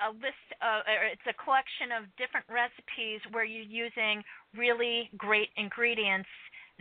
a 0.00 0.10
list 0.10 0.48
of, 0.60 0.82
or 0.86 1.04
it's 1.04 1.26
a 1.26 1.34
collection 1.34 1.92
of 1.92 2.14
different 2.16 2.46
recipes 2.48 3.20
where 3.30 3.44
you're 3.44 3.62
using 3.62 4.24
really 4.54 5.10
great 5.16 5.50
ingredients 5.56 6.28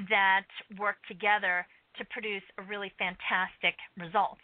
that 0.09 0.47
work 0.77 0.97
together 1.07 1.67
to 1.97 2.05
produce 2.05 2.43
a 2.57 2.63
really 2.63 2.89
fantastic 2.97 3.75
result. 3.97 4.39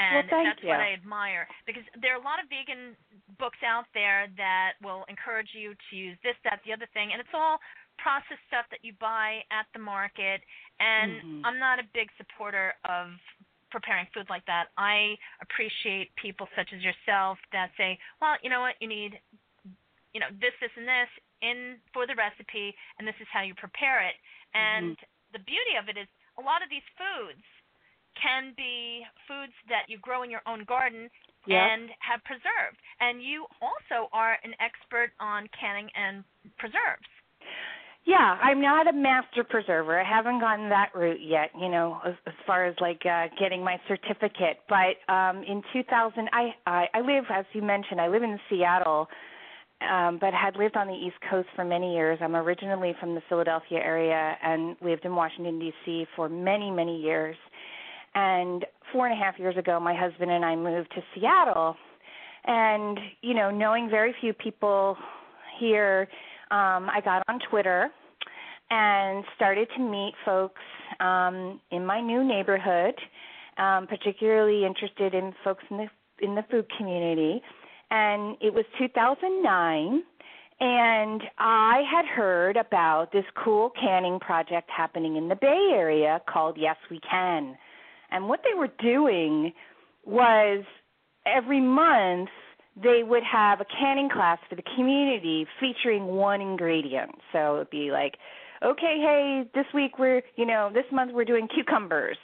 And 0.00 0.30
thank 0.30 0.46
that's 0.46 0.62
you. 0.62 0.68
what 0.68 0.78
I 0.78 0.92
admire 0.92 1.48
because 1.66 1.82
there 2.00 2.14
are 2.14 2.20
a 2.20 2.24
lot 2.24 2.38
of 2.38 2.46
vegan 2.48 2.94
books 3.38 3.58
out 3.66 3.86
there 3.94 4.28
that 4.36 4.78
will 4.82 5.04
encourage 5.08 5.50
you 5.54 5.74
to 5.90 5.96
use 5.96 6.16
this, 6.22 6.36
that, 6.44 6.60
the 6.64 6.72
other 6.72 6.86
thing, 6.94 7.10
and 7.10 7.18
it's 7.18 7.34
all 7.34 7.58
processed 7.98 8.42
stuff 8.46 8.66
that 8.70 8.78
you 8.86 8.94
buy 9.00 9.42
at 9.50 9.66
the 9.74 9.82
market. 9.82 10.42
And 10.78 11.18
Mhm. 11.18 11.40
I'm 11.44 11.58
not 11.58 11.80
a 11.80 11.86
big 11.94 12.12
supporter 12.16 12.76
of 12.84 13.18
preparing 13.70 14.06
food 14.12 14.26
like 14.28 14.44
that. 14.46 14.72
I 14.76 15.16
appreciate 15.42 16.14
people 16.16 16.48
such 16.56 16.70
as 16.74 16.82
yourself 16.82 17.38
that 17.52 17.70
say, 17.76 17.98
well, 18.20 18.36
you 18.42 18.50
know 18.50 18.60
what, 18.60 18.74
you 18.80 18.88
need, 18.88 19.20
you 20.12 20.20
know, 20.20 20.30
this, 20.40 20.54
this, 20.60 20.72
and 20.76 20.88
this 20.88 21.10
in 21.40 21.78
for 21.94 22.06
the 22.06 22.16
recipe, 22.18 22.74
and 22.98 23.06
this 23.06 23.18
is 23.20 23.28
how 23.32 23.42
you 23.42 23.54
prepare 23.54 24.02
it. 24.02 24.16
Mm-hmm. 24.52 24.58
And 24.58 24.96
the 25.32 25.42
beauty 25.44 25.78
of 25.78 25.88
it 25.88 25.96
is 26.00 26.08
a 26.38 26.42
lot 26.42 26.62
of 26.62 26.68
these 26.70 26.86
foods 26.96 27.44
can 28.18 28.52
be 28.56 29.06
foods 29.30 29.54
that 29.70 29.86
you 29.86 29.98
grow 30.02 30.22
in 30.26 30.30
your 30.30 30.42
own 30.46 30.64
garden 30.66 31.08
Yep. 31.46 31.56
and 31.56 31.88
have 32.04 32.20
preserved. 32.28 32.76
And 33.00 33.22
you 33.22 33.46
also 33.62 34.10
are 34.12 34.36
an 34.44 34.52
expert 34.60 35.16
on 35.18 35.48
canning 35.56 35.88
and 35.96 36.22
preserves. 36.58 37.08
Yeah, 38.08 38.38
I'm 38.40 38.62
not 38.62 38.88
a 38.88 38.92
master 38.94 39.44
preserver. 39.44 40.00
I 40.00 40.02
haven't 40.02 40.40
gone 40.40 40.70
that 40.70 40.92
route 40.94 41.20
yet, 41.22 41.50
you 41.60 41.68
know, 41.68 41.98
as, 42.06 42.14
as 42.26 42.32
far 42.46 42.64
as 42.64 42.74
like 42.80 43.02
uh 43.04 43.26
getting 43.38 43.62
my 43.62 43.78
certificate. 43.86 44.60
But 44.66 44.96
um 45.12 45.42
in 45.42 45.62
2000 45.74 46.30
I 46.32 46.54
I 46.66 46.86
I 46.94 47.00
live 47.00 47.24
as 47.30 47.44
you 47.52 47.60
mentioned, 47.60 48.00
I 48.00 48.08
live 48.08 48.22
in 48.22 48.40
Seattle. 48.48 49.08
Um 49.86 50.16
but 50.18 50.32
had 50.32 50.56
lived 50.56 50.74
on 50.74 50.86
the 50.86 50.94
East 50.94 51.16
Coast 51.30 51.48
for 51.54 51.66
many 51.66 51.94
years. 51.94 52.18
I'm 52.22 52.34
originally 52.34 52.94
from 52.98 53.14
the 53.14 53.20
Philadelphia 53.28 53.78
area 53.78 54.38
and 54.42 54.74
lived 54.80 55.04
in 55.04 55.14
Washington 55.14 55.58
D.C. 55.58 56.06
for 56.16 56.30
many, 56.30 56.70
many 56.70 56.98
years. 56.98 57.36
And 58.14 58.64
four 58.90 59.06
and 59.06 59.20
a 59.20 59.22
half 59.22 59.38
years 59.38 59.58
ago, 59.58 59.78
my 59.78 59.94
husband 59.94 60.30
and 60.30 60.46
I 60.46 60.56
moved 60.56 60.92
to 60.94 61.02
Seattle. 61.14 61.76
And, 62.46 62.98
you 63.20 63.34
know, 63.34 63.50
knowing 63.50 63.90
very 63.90 64.14
few 64.18 64.32
people 64.32 64.96
here, 65.60 66.08
um, 66.50 66.88
I 66.90 67.00
got 67.04 67.22
on 67.28 67.38
Twitter 67.50 67.90
and 68.70 69.24
started 69.36 69.68
to 69.76 69.82
meet 69.82 70.12
folks 70.24 70.60
um, 71.00 71.60
in 71.70 71.86
my 71.86 72.00
new 72.00 72.24
neighborhood, 72.24 72.94
um, 73.56 73.86
particularly 73.86 74.64
interested 74.64 75.14
in 75.14 75.34
folks 75.44 75.64
in 75.70 75.78
the 75.78 75.86
in 76.20 76.34
the 76.34 76.42
food 76.50 76.66
community. 76.76 77.40
And 77.90 78.36
it 78.40 78.52
was 78.52 78.64
2009, 78.78 80.02
and 80.60 81.22
I 81.38 81.82
had 81.90 82.04
heard 82.04 82.56
about 82.56 83.12
this 83.12 83.24
cool 83.42 83.70
canning 83.80 84.18
project 84.20 84.68
happening 84.74 85.16
in 85.16 85.28
the 85.28 85.36
Bay 85.36 85.70
Area 85.72 86.20
called 86.28 86.58
Yes 86.58 86.76
We 86.90 87.00
Can. 87.08 87.56
And 88.10 88.28
what 88.28 88.40
they 88.42 88.58
were 88.58 88.70
doing 88.82 89.52
was 90.04 90.64
every 91.26 91.60
month 91.60 92.30
they 92.82 93.02
would 93.02 93.22
have 93.24 93.60
a 93.60 93.64
canning 93.64 94.08
class 94.08 94.38
for 94.48 94.54
the 94.54 94.62
community 94.76 95.46
featuring 95.60 96.06
one 96.06 96.40
ingredient. 96.40 97.12
So 97.32 97.56
it'd 97.56 97.70
be 97.70 97.90
like, 97.90 98.14
okay, 98.64 98.98
hey, 99.00 99.50
this 99.54 99.66
week 99.74 99.98
we're, 99.98 100.22
you 100.36 100.46
know, 100.46 100.70
this 100.72 100.84
month 100.92 101.12
we're 101.14 101.24
doing 101.24 101.48
cucumbers, 101.52 102.16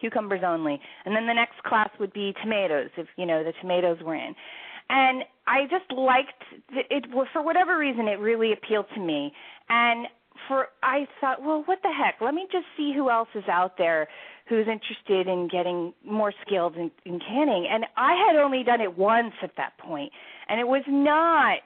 cucumbers 0.00 0.42
only. 0.44 0.80
And 1.04 1.14
then 1.14 1.26
the 1.26 1.34
next 1.34 1.62
class 1.64 1.90
would 1.98 2.12
be 2.12 2.34
tomatoes, 2.42 2.90
if, 2.96 3.06
you 3.16 3.26
know, 3.26 3.44
the 3.44 3.52
tomatoes 3.60 3.98
were 4.04 4.14
in. 4.14 4.34
And 4.88 5.22
I 5.46 5.62
just 5.70 5.90
liked 5.96 6.42
it 6.72 7.06
for 7.32 7.42
whatever 7.42 7.78
reason 7.78 8.08
it 8.08 8.18
really 8.18 8.52
appealed 8.52 8.86
to 8.94 9.00
me. 9.00 9.32
And 9.68 10.06
for 10.50 10.66
I 10.82 11.06
thought, 11.20 11.42
well, 11.42 11.62
what 11.66 11.78
the 11.82 11.90
heck? 11.96 12.16
Let 12.20 12.34
me 12.34 12.46
just 12.50 12.66
see 12.76 12.92
who 12.92 13.08
else 13.08 13.28
is 13.36 13.44
out 13.48 13.78
there 13.78 14.08
who's 14.48 14.66
interested 14.66 15.28
in 15.32 15.46
getting 15.46 15.94
more 16.04 16.32
skilled 16.44 16.74
in, 16.74 16.90
in 17.06 17.20
canning. 17.20 17.68
And 17.70 17.86
I 17.96 18.16
had 18.26 18.34
only 18.36 18.64
done 18.64 18.80
it 18.80 18.98
once 18.98 19.32
at 19.44 19.52
that 19.56 19.78
point, 19.78 20.10
and 20.48 20.58
it 20.58 20.66
was 20.66 20.82
not. 20.88 21.60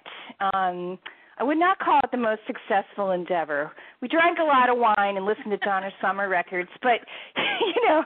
um 0.54 0.98
I 1.36 1.42
would 1.42 1.58
not 1.58 1.80
call 1.80 1.98
it 2.04 2.10
the 2.12 2.16
most 2.18 2.42
successful 2.46 3.10
endeavor. 3.10 3.72
We 4.00 4.06
drank 4.06 4.38
a 4.38 4.44
lot 4.44 4.70
of 4.70 4.76
wine 4.78 5.16
and 5.16 5.26
listened 5.26 5.50
to 5.50 5.56
Donna 5.56 5.90
Summer 6.00 6.28
records, 6.28 6.70
but 6.82 7.00
you 7.36 7.88
know, 7.88 8.04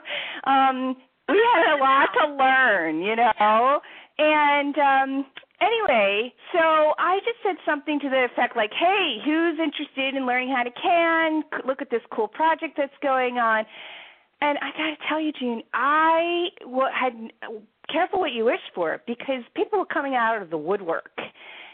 um 0.49 0.95
we 1.27 1.39
had 1.53 1.75
a 1.75 1.79
lot 1.79 2.09
to 2.19 2.33
learn, 2.35 3.01
you 3.01 3.15
know. 3.17 3.81
And 4.17 4.75
um 4.79 5.25
anyway, 5.61 6.33
so 6.51 6.93
I 6.97 7.19
just 7.25 7.37
said 7.43 7.55
something 7.65 7.99
to 7.99 8.09
the 8.09 8.25
effect 8.25 8.55
like, 8.55 8.73
"Hey, 8.73 9.17
who's 9.23 9.59
interested 9.59 10.15
in 10.15 10.25
learning 10.25 10.49
how 10.49 10.63
to 10.63 10.71
can? 10.71 11.43
Look 11.65 11.81
at 11.81 11.89
this 11.89 12.01
cool 12.11 12.27
project 12.27 12.77
that's 12.77 12.97
going 13.01 13.37
on." 13.37 13.65
And 14.41 14.57
I 14.59 14.71
got 14.71 14.89
to 14.89 15.07
tell 15.07 15.19
you, 15.19 15.31
June, 15.33 15.63
I 15.73 16.49
had 16.93 17.31
careful 17.91 18.19
what 18.19 18.31
you 18.31 18.45
wish 18.45 18.61
for 18.73 19.01
because 19.05 19.43
people 19.53 19.79
were 19.79 19.85
coming 19.85 20.15
out 20.15 20.41
of 20.41 20.49
the 20.49 20.57
woodwork. 20.57 21.11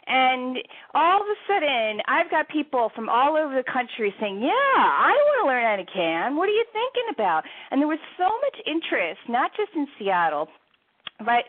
And 0.08 0.58
all 0.94 1.22
of 1.22 1.27
a 1.27 1.36
sudden, 1.48 2.01
I've 2.08 2.30
got 2.30 2.48
people 2.48 2.92
from 2.96 3.10
all 3.10 3.36
over 3.36 3.56
the 3.56 3.63
country 3.63 4.13
saying, 4.20 4.42
"Yeah, 4.42 4.51
I 4.51 5.12
want 5.12 5.42
to 5.42 5.48
learn 5.48 5.63
how 5.63 5.75
to 5.77 5.86
can. 5.86 6.36
What 6.36 6.48
are 6.48 6.54
you 6.54 6.65
thinking 6.72 7.10
about?" 7.10 7.44
And 7.72 7.82
there 7.82 7.88
was 7.88 8.00
so 8.18 8.25
much 8.25 8.62
interest, 8.65 9.22
not 9.27 9.56
just 9.56 9.74
in 9.74 9.88
Seattle, 9.98 10.50
but 11.20 11.46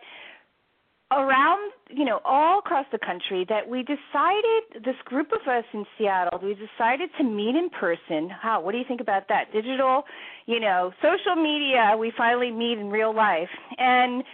around, 1.12 1.72
you 1.88 2.04
know, 2.04 2.20
all 2.24 2.58
across 2.58 2.86
the 2.90 2.98
country 2.98 3.46
that 3.48 3.68
we 3.68 3.82
decided 3.82 4.84
this 4.84 4.96
group 5.04 5.28
of 5.32 5.46
us 5.48 5.64
in 5.72 5.84
Seattle, 5.96 6.40
we 6.42 6.54
decided 6.54 7.10
to 7.18 7.24
meet 7.24 7.54
in 7.54 7.70
person. 7.70 8.28
How? 8.28 8.60
What 8.60 8.72
do 8.72 8.78
you 8.78 8.84
think 8.86 9.00
about 9.00 9.28
that? 9.28 9.52
Digital, 9.52 10.04
you 10.46 10.58
know, 10.58 10.92
social 11.00 11.36
media, 11.40 11.96
we 11.98 12.12
finally 12.16 12.50
meet 12.50 12.78
in 12.78 12.90
real 12.90 13.14
life. 13.14 13.50
And 13.78 14.24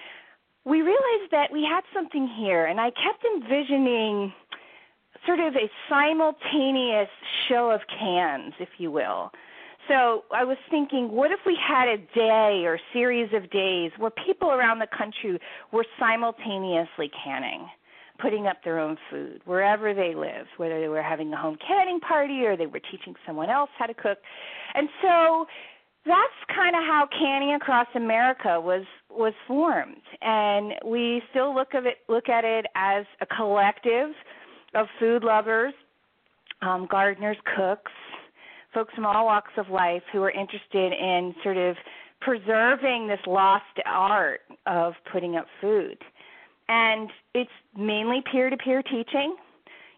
we 0.64 0.81
realized 0.81 1.31
that 1.33 1.52
we 1.52 1.62
had 1.62 1.83
something 1.93 2.29
here 2.38 2.67
and 2.67 2.81
I 2.81 2.91
kept 2.91 3.25
envisioning 3.25 4.33
sort 5.26 5.41
of 5.41 5.55
a 5.55 5.71
simultaneous 5.88 7.09
show 7.49 7.71
of 7.71 7.81
cans, 7.88 8.55
if 8.59 8.69
you 8.79 8.91
will. 8.91 9.31
So 9.89 10.23
I 10.33 10.45
was 10.45 10.59
thinking, 10.71 11.11
what 11.11 11.33
if 11.33 11.41
we 11.45 11.57
had 11.57 11.89
a 11.89 11.97
day 12.15 12.65
or 12.65 12.79
series 12.93 13.31
of 13.35 13.51
days 13.51 13.91
where 13.99 14.12
people 14.27 14.51
around 14.51 14.79
the 14.79 14.87
country 14.87 15.39
were 15.73 15.85
simultaneously 15.99 17.11
canning, 17.25 17.67
putting 18.21 18.47
up 18.47 18.59
their 18.65 18.79
own 18.79 18.97
food 19.11 19.41
wherever 19.45 19.93
they 19.93 20.15
lived, 20.15 20.51
whether 20.57 20.81
they 20.81 20.89
were 20.89 21.03
having 21.03 21.33
a 21.33 21.37
home 21.37 21.57
canning 21.67 21.99
party 21.99 22.45
or 22.45 22.57
they 22.57 22.67
were 22.67 22.81
teaching 22.91 23.15
someone 23.27 23.51
else 23.51 23.71
how 23.77 23.87
to 23.87 23.95
cook. 23.95 24.19
And 24.75 24.89
so 25.03 25.47
that's 26.07 26.55
kind 26.55 26.75
of 26.77 26.83
how 26.83 27.09
canning 27.19 27.55
across 27.55 27.87
America 27.95 28.61
was 28.61 28.85
was 29.11 29.35
formed. 29.47 30.03
And 30.21 30.75
we 30.85 31.23
still 31.31 31.55
look 31.55 31.75
of 31.75 31.87
it 31.87 31.99
look 32.09 32.29
at 32.29 32.45
it 32.45 32.67
as 32.75 33.05
a 33.21 33.27
collective 33.27 34.11
of 34.75 34.87
food 34.99 35.23
lovers, 35.23 35.75
um, 36.62 36.87
gardeners, 36.91 37.37
cooks, 37.57 37.93
folks 38.75 38.95
from 38.95 39.07
all 39.07 39.26
walks 39.26 39.52
of 39.57 39.69
life 39.69 40.02
who 40.12 40.23
are 40.23 40.31
interested 40.31 40.93
in 40.93 41.35
sort 41.43 41.57
of 41.57 41.76
preserving 42.21 43.09
this 43.09 43.21
lost 43.26 43.64
art 43.85 44.41
of 44.67 44.95
putting 45.12 45.37
up 45.37 45.47
food. 45.61 45.99
And 46.69 47.11
it's 47.35 47.50
mainly 47.76 48.23
peer 48.31 48.49
to 48.49 48.57
peer 48.57 48.83
teaching. 48.83 49.37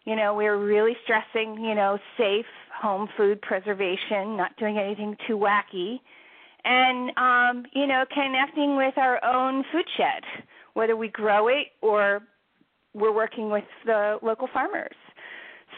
You 0.04 0.16
know, 0.16 0.34
we're 0.34 0.58
really 0.58 0.96
stressing, 1.04 1.62
you 1.62 1.74
know, 1.74 1.98
safe 2.18 2.46
home 2.74 3.08
food 3.16 3.40
preservation, 3.42 4.36
not 4.36 4.56
doing 4.58 4.78
anything 4.78 5.16
too 5.26 5.38
wacky. 5.38 6.00
And 6.64 7.10
um, 7.16 7.66
you 7.72 7.86
know, 7.86 8.04
connecting 8.12 8.76
with 8.76 8.96
our 8.96 9.22
own 9.24 9.64
food 9.70 9.84
shed, 9.96 10.22
whether 10.72 10.96
we 10.96 11.08
grow 11.08 11.48
it 11.48 11.68
or 11.82 12.22
we're 12.94 13.12
working 13.12 13.50
with 13.50 13.64
the 13.84 14.18
local 14.22 14.48
farmers. 14.52 14.94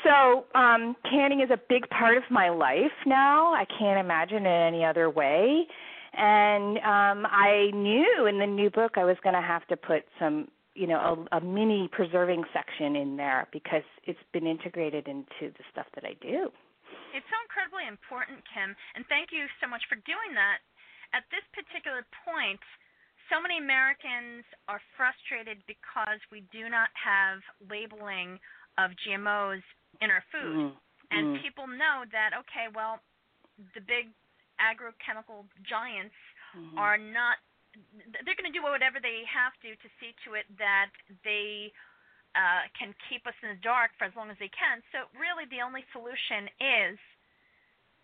So 0.07 0.47
um, 0.55 0.95
canning 1.11 1.41
is 1.41 1.51
a 1.51 1.59
big 1.69 1.91
part 1.91 2.17
of 2.17 2.23
my 2.31 2.49
life 2.49 2.95
now. 3.07 3.53
I 3.53 3.67
can't 3.67 3.99
imagine 3.99 4.47
it 4.47 4.67
any 4.69 4.85
other 4.85 5.11
way. 5.11 5.67
And 6.15 6.79
um, 6.79 7.27
I 7.27 7.75
knew 7.75 8.27
in 8.31 8.39
the 8.39 8.47
new 8.47 8.71
book 8.71 8.93
I 8.97 9.05
was 9.05 9.17
going 9.25 9.35
to 9.35 9.43
have 9.43 9.67
to 9.67 9.77
put 9.77 10.07
some 10.19 10.47
you 10.77 10.87
know 10.87 11.27
a, 11.33 11.39
a 11.39 11.41
mini 11.41 11.89
preserving 11.91 12.45
section 12.53 12.95
in 12.95 13.17
there 13.17 13.49
because 13.51 13.83
it's 14.05 14.23
been 14.33 14.47
integrated 14.47 15.09
into 15.09 15.51
the 15.51 15.65
stuff 15.73 15.87
that 15.97 16.05
I 16.05 16.15
do. 16.23 16.55
It's 17.11 17.27
so 17.27 17.39
incredibly 17.43 17.89
important, 17.91 18.45
Kim, 18.55 18.77
and 18.95 19.03
thank 19.11 19.35
you 19.35 19.51
so 19.59 19.67
much 19.67 19.83
for 19.91 19.97
doing 20.07 20.37
that. 20.39 20.63
At 21.17 21.25
this 21.33 21.43
particular 21.51 22.07
point, 22.23 22.61
so 23.33 23.43
many 23.43 23.59
Americans 23.59 24.47
are 24.69 24.79
frustrated 24.95 25.59
because 25.67 26.21
we 26.31 26.47
do 26.53 26.69
not 26.71 26.93
have 26.95 27.41
labeling 27.67 28.39
of 28.77 28.93
GMOs 29.01 29.65
in 30.01 30.11
our 30.11 30.25
food. 30.33 30.71
Mm. 30.71 30.73
And 31.11 31.25
mm. 31.37 31.43
people 31.43 31.67
know 31.67 32.03
that, 32.11 32.35
okay, 32.35 32.67
well, 32.75 32.99
the 33.75 33.81
big 33.81 34.11
agrochemical 34.59 35.47
giants 35.65 36.17
mm-hmm. 36.57 36.79
are 36.79 36.97
not 36.97 37.41
they're 38.25 38.39
going 38.41 38.49
to 38.49 38.57
do 38.57 38.65
whatever 38.65 38.97
they 39.05 39.21
have 39.29 39.53
to 39.61 39.77
to 39.85 39.89
see 40.01 40.17
to 40.25 40.33
it 40.33 40.49
that 40.57 40.89
they 41.29 41.69
uh, 42.33 42.65
can 42.73 42.97
keep 43.09 43.25
us 43.29 43.37
in 43.45 43.53
the 43.53 43.61
dark 43.61 43.93
for 43.97 44.09
as 44.09 44.17
long 44.17 44.33
as 44.33 44.39
they 44.41 44.53
can. 44.53 44.81
So 44.93 45.09
really, 45.17 45.45
the 45.49 45.61
only 45.61 45.85
solution 45.93 46.49
is 46.57 46.97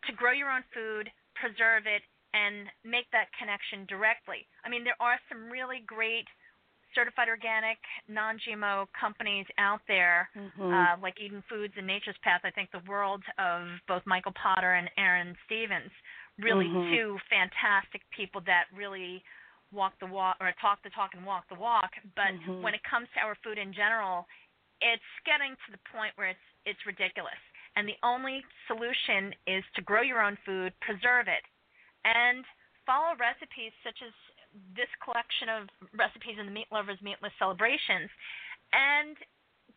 to 0.09 0.13
grow 0.13 0.33
your 0.33 0.53
own 0.53 0.65
food, 0.73 1.09
preserve 1.37 1.89
it, 1.89 2.05
and 2.33 2.69
make 2.85 3.09
that 3.13 3.33
connection 3.37 3.85
directly. 3.89 4.49
I 4.65 4.73
mean, 4.73 4.85
there 4.85 4.99
are 5.01 5.21
some 5.29 5.53
really 5.53 5.85
great 5.85 6.29
certified 6.95 7.29
organic, 7.29 7.79
non-GMO 8.09 8.87
companies 8.99 9.47
out 9.59 9.81
there, 9.89 10.29
mm-hmm. 10.37 10.73
uh, 10.73 10.97
like 11.03 11.21
Eden 11.21 11.43
Foods 11.49 11.75
and 11.77 11.87
Nature's 11.87 12.17
Path. 12.23 12.43
I 12.45 12.51
think 12.51 12.71
the 12.71 12.83
world 12.89 13.23
of 13.39 13.69
both 13.89 14.03
Michael 14.07 14.35
Potter 14.35 14.75
and 14.75 14.91
Arran 14.97 15.35
Stephens, 15.47 15.93
really 16.39 16.67
mm-hmm. 16.67 16.93
two 16.93 17.19
fantastic 17.29 18.03
people 18.15 18.41
that 18.47 18.65
really 18.75 19.23
walk 19.73 19.93
the 20.01 20.07
walk 20.07 20.37
or 20.41 20.53
talk 20.61 20.83
the 20.85 20.91
talk 20.91 21.17
and 21.17 21.25
walk 21.25 21.49
the 21.49 21.59
walk. 21.59 21.91
But 22.15 22.37
mm-hmm. 22.37 22.63
when 22.63 22.75
it 22.75 22.81
comes 22.89 23.09
to 23.17 23.25
our 23.25 23.37
food 23.43 23.57
in 23.59 23.73
general, 23.73 24.27
it's 24.81 25.13
getting 25.25 25.57
to 25.67 25.69
the 25.73 25.83
point 25.91 26.13
where 26.17 26.29
it's 26.29 26.47
it's 26.65 26.81
ridiculous. 26.87 27.39
And 27.75 27.89
the 27.89 27.97
only 28.05 28.45
solution 28.69 29.33
is 29.49 29.65
to 29.77 29.83
grow 29.83 30.05
your 30.05 30.21
own 30.21 30.37
food, 30.45 30.77
preserve 30.85 31.25
it, 31.25 31.41
and 32.05 32.45
follow 32.85 33.17
recipes 33.17 33.73
such 33.81 33.97
as 34.05 34.13
this 34.77 34.91
collection 35.01 35.49
of 35.49 35.69
recipes 35.97 36.37
in 36.39 36.47
the 36.47 36.55
Meat 36.55 36.69
Lovers 36.73 37.01
Meatless 37.03 37.33
celebrations, 37.39 38.11
and 38.73 39.17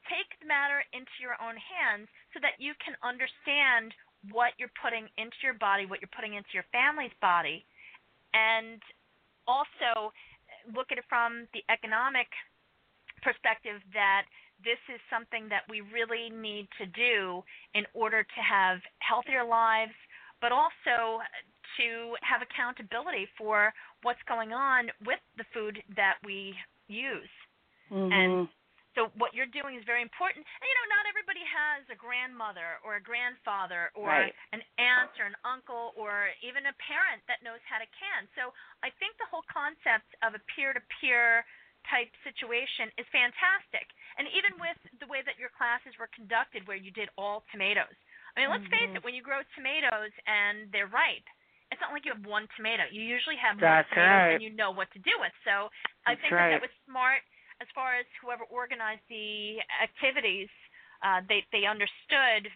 take 0.07 0.29
the 0.39 0.47
matter 0.47 0.85
into 0.93 1.11
your 1.19 1.35
own 1.41 1.57
hands 1.57 2.07
so 2.31 2.39
that 2.43 2.61
you 2.61 2.77
can 2.83 2.93
understand 3.01 3.95
what 4.29 4.53
you're 4.57 4.73
putting 4.81 5.09
into 5.17 5.37
your 5.41 5.57
body, 5.57 5.85
what 5.85 6.01
you're 6.01 6.15
putting 6.15 6.35
into 6.35 6.53
your 6.53 6.65
family's 6.71 7.13
body, 7.21 7.65
and 8.33 8.81
also 9.47 10.11
look 10.73 10.89
at 10.91 10.97
it 10.97 11.05
from 11.07 11.45
the 11.53 11.61
economic 11.69 12.27
perspective 13.21 13.81
that 13.93 14.25
this 14.63 14.79
is 14.89 15.01
something 15.11 15.49
that 15.49 15.67
we 15.69 15.81
really 15.93 16.29
need 16.29 16.67
to 16.79 16.85
do 16.89 17.43
in 17.73 17.83
order 17.93 18.23
to 18.23 18.41
have 18.41 18.79
healthier 18.99 19.43
lives, 19.43 19.93
but 20.41 20.51
also 20.51 21.21
to 21.77 22.15
have 22.21 22.41
accountability 22.41 23.27
for 23.37 23.73
what's 24.03 24.21
going 24.27 24.53
on 24.53 24.89
with 25.05 25.19
the 25.37 25.45
food 25.53 25.81
that 25.95 26.15
we 26.23 26.53
use. 26.87 27.33
Mm-hmm. 27.91 28.11
And 28.11 28.47
so 28.95 29.11
what 29.19 29.35
you're 29.35 29.51
doing 29.51 29.75
is 29.75 29.83
very 29.83 29.99
important. 29.99 30.47
And 30.47 30.65
you 30.65 30.75
know, 30.79 30.87
not 30.95 31.03
everybody 31.03 31.43
has 31.43 31.83
a 31.91 31.97
grandmother 31.99 32.79
or 32.81 32.95
a 32.95 33.03
grandfather 33.03 33.91
or 33.91 34.07
right. 34.07 34.31
an 34.55 34.63
aunt 34.79 35.11
or 35.19 35.27
an 35.27 35.35
uncle 35.43 35.91
or 35.99 36.31
even 36.39 36.63
a 36.65 36.75
parent 36.79 37.19
that 37.27 37.43
knows 37.43 37.59
how 37.67 37.77
to 37.77 37.87
can. 37.91 38.25
So 38.39 38.55
I 38.81 38.89
think 38.95 39.19
the 39.19 39.27
whole 39.27 39.43
concept 39.51 40.07
of 40.23 40.31
a 40.33 40.41
peer-to-peer 40.55 41.43
type 41.91 42.09
situation 42.25 42.89
is 42.97 43.05
fantastic. 43.11 43.85
And 44.17 44.25
even 44.31 44.57
with 44.57 44.79
the 45.03 45.11
way 45.11 45.21
that 45.27 45.37
your 45.37 45.53
classes 45.53 45.93
were 45.99 46.09
conducted 46.15 46.65
where 46.65 46.79
you 46.79 46.89
did 46.95 47.11
all 47.19 47.45
tomatoes. 47.51 47.93
I 48.33 48.43
mean, 48.43 48.49
let's 48.49 48.63
mm-hmm. 48.67 48.95
face 48.95 48.95
it, 48.95 49.03
when 49.03 49.15
you 49.15 49.23
grow 49.23 49.43
tomatoes 49.55 50.11
and 50.27 50.71
they're 50.71 50.91
ripe, 50.91 51.27
it's 51.75 51.83
not 51.83 51.91
like 51.91 52.07
you 52.07 52.15
have 52.15 52.23
one 52.23 52.47
tomato. 52.55 52.87
You 52.87 53.03
usually 53.03 53.35
have 53.35 53.59
That's 53.59 53.83
more 53.91 53.99
tomatoes 53.99 54.31
right. 54.31 54.33
and 54.39 54.43
you 54.47 54.55
know 54.55 54.71
what 54.71 54.87
to 54.95 54.99
do 55.03 55.11
with. 55.19 55.35
So 55.43 55.67
I 56.07 56.15
That's 56.15 56.23
think 56.23 56.31
right. 56.31 56.55
that, 56.55 56.63
that 56.63 56.71
was 56.71 56.75
smart 56.87 57.19
as 57.63 57.67
far 57.71 57.95
as 57.95 58.07
whoever 58.19 58.43
organized 58.51 59.03
the 59.07 59.59
activities, 59.79 60.51
uh, 61.03 61.23
they 61.27 61.43
they 61.51 61.67
understood 61.67 62.47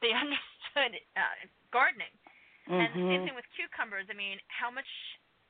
they 0.00 0.12
understood 0.24 0.96
uh, 1.16 1.36
gardening. 1.72 2.12
Mm-hmm. 2.68 2.78
And 2.78 2.90
the 2.94 3.04
same 3.10 3.22
thing 3.26 3.36
with 3.36 3.48
cucumbers. 3.56 4.06
I 4.08 4.14
mean, 4.14 4.38
how 4.48 4.70
much 4.70 4.88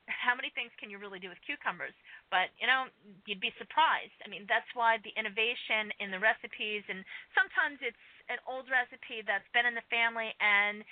how 0.09 0.35
many 0.35 0.51
things 0.51 0.67
can 0.75 0.91
you 0.91 0.99
really 0.99 1.19
do 1.19 1.31
with 1.31 1.39
cucumbers? 1.47 1.95
But 2.31 2.51
you 2.59 2.67
know, 2.67 2.87
you'd 3.27 3.43
be 3.43 3.53
surprised. 3.59 4.15
I 4.23 4.27
mean, 4.27 4.47
that's 4.47 4.67
why 4.75 4.99
the 5.03 5.13
innovation 5.15 5.91
in 5.99 6.11
the 6.11 6.19
recipes, 6.19 6.83
and 6.87 7.03
sometimes 7.35 7.79
it's 7.83 8.05
an 8.31 8.39
old 8.47 8.71
recipe 8.71 9.23
that's 9.23 9.47
been 9.51 9.67
in 9.67 9.75
the 9.75 9.85
family, 9.91 10.31
and 10.39 10.83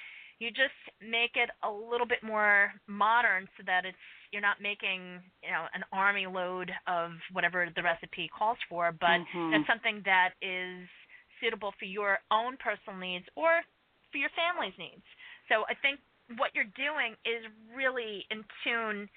you 0.42 0.50
just 0.50 0.74
make 0.98 1.38
it 1.38 1.54
a 1.62 1.70
little 1.70 2.10
bit 2.10 2.26
more 2.26 2.74
modern 2.90 3.46
so 3.54 3.62
that 3.70 3.86
it's 3.86 4.02
you're 4.34 4.42
not 4.42 4.58
making 4.58 5.22
you 5.46 5.54
know 5.54 5.70
an 5.78 5.86
army 5.94 6.26
load 6.26 6.74
of 6.90 7.12
whatever 7.32 7.70
the 7.76 7.84
recipe 7.84 8.26
calls 8.34 8.58
for, 8.68 8.90
but 8.90 9.22
mm-hmm. 9.22 9.54
it's 9.54 9.70
something 9.70 10.02
that 10.04 10.34
is 10.42 10.90
suitable 11.38 11.78
for 11.78 11.86
your 11.86 12.18
own 12.34 12.58
personal 12.58 12.98
needs 12.98 13.26
or 13.38 13.62
for 14.10 14.18
your 14.18 14.34
family's 14.34 14.74
needs. 14.82 15.06
So 15.46 15.62
I 15.70 15.78
think 15.78 16.02
what 16.42 16.58
you're 16.58 16.74
doing 16.74 17.14
is 17.22 17.46
really 17.76 18.26
in 18.34 18.42
tune 18.66 19.10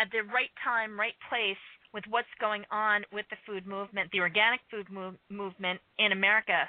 at 0.00 0.10
the 0.10 0.26
right 0.26 0.50
time, 0.64 0.98
right 0.98 1.14
place 1.30 1.60
with 1.94 2.02
what's 2.10 2.30
going 2.40 2.64
on 2.70 3.06
with 3.12 3.26
the 3.30 3.38
food 3.46 3.66
movement, 3.66 4.10
the 4.10 4.20
organic 4.20 4.60
food 4.70 4.90
move- 4.90 5.18
movement 5.30 5.78
in 5.98 6.12
America 6.12 6.66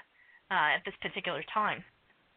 uh, 0.52 0.78
at 0.78 0.86
this 0.86 0.96
particular 1.02 1.44
time. 1.54 1.84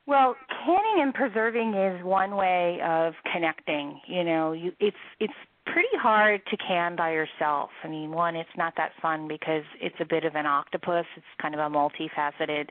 Well, 0.06 0.34
canning 0.64 1.02
and 1.02 1.14
preserving 1.14 1.74
is 1.74 2.04
one 2.04 2.34
way 2.34 2.78
of 2.84 3.14
connecting. 3.32 4.00
You 4.08 4.24
know, 4.24 4.52
you, 4.52 4.72
it's 4.80 4.96
it's 5.20 5.32
pretty 5.66 5.94
hard 6.00 6.40
to 6.50 6.56
can 6.56 6.96
by 6.96 7.12
yourself. 7.12 7.70
I 7.84 7.88
mean, 7.88 8.10
one, 8.10 8.34
it's 8.34 8.50
not 8.56 8.74
that 8.76 8.90
fun 9.00 9.28
because 9.28 9.62
it's 9.80 9.94
a 10.00 10.04
bit 10.04 10.24
of 10.24 10.34
an 10.34 10.46
octopus. 10.46 11.06
It's 11.16 11.26
kind 11.40 11.54
of 11.54 11.60
a 11.60 11.70
multifaceted, 11.70 12.68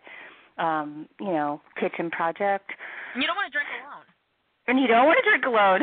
um, 0.57 1.07
you 1.19 1.27
know, 1.27 1.61
kitchen 1.79 2.09
project. 2.09 2.71
You 3.15 3.25
don't 3.25 3.35
want 3.35 3.51
to 3.51 3.57
drink 3.57 3.69
alone. 3.79 4.05
And 4.67 4.79
you 4.79 4.87
don't 4.87 5.05
want 5.05 5.19
to 5.23 5.29
drink 5.29 5.45
alone. 5.45 5.81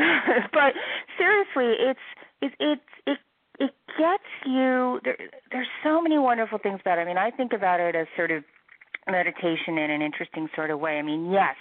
but 0.52 0.74
seriously, 1.16 1.76
it's 1.80 2.06
it 2.42 2.52
it 2.60 2.80
it 3.06 3.18
it 3.58 3.74
gets 3.96 4.28
you. 4.44 5.00
There, 5.02 5.16
there's 5.50 5.66
so 5.82 6.02
many 6.02 6.18
wonderful 6.18 6.58
things 6.58 6.80
about 6.82 6.98
it. 6.98 7.02
I 7.02 7.04
mean, 7.06 7.18
I 7.18 7.30
think 7.30 7.52
about 7.54 7.80
it 7.80 7.96
as 7.96 8.06
sort 8.16 8.30
of 8.30 8.44
meditation 9.10 9.78
in 9.78 9.90
an 9.90 10.02
interesting 10.02 10.48
sort 10.54 10.70
of 10.70 10.80
way. 10.80 10.98
I 10.98 11.02
mean, 11.02 11.30
yes, 11.30 11.56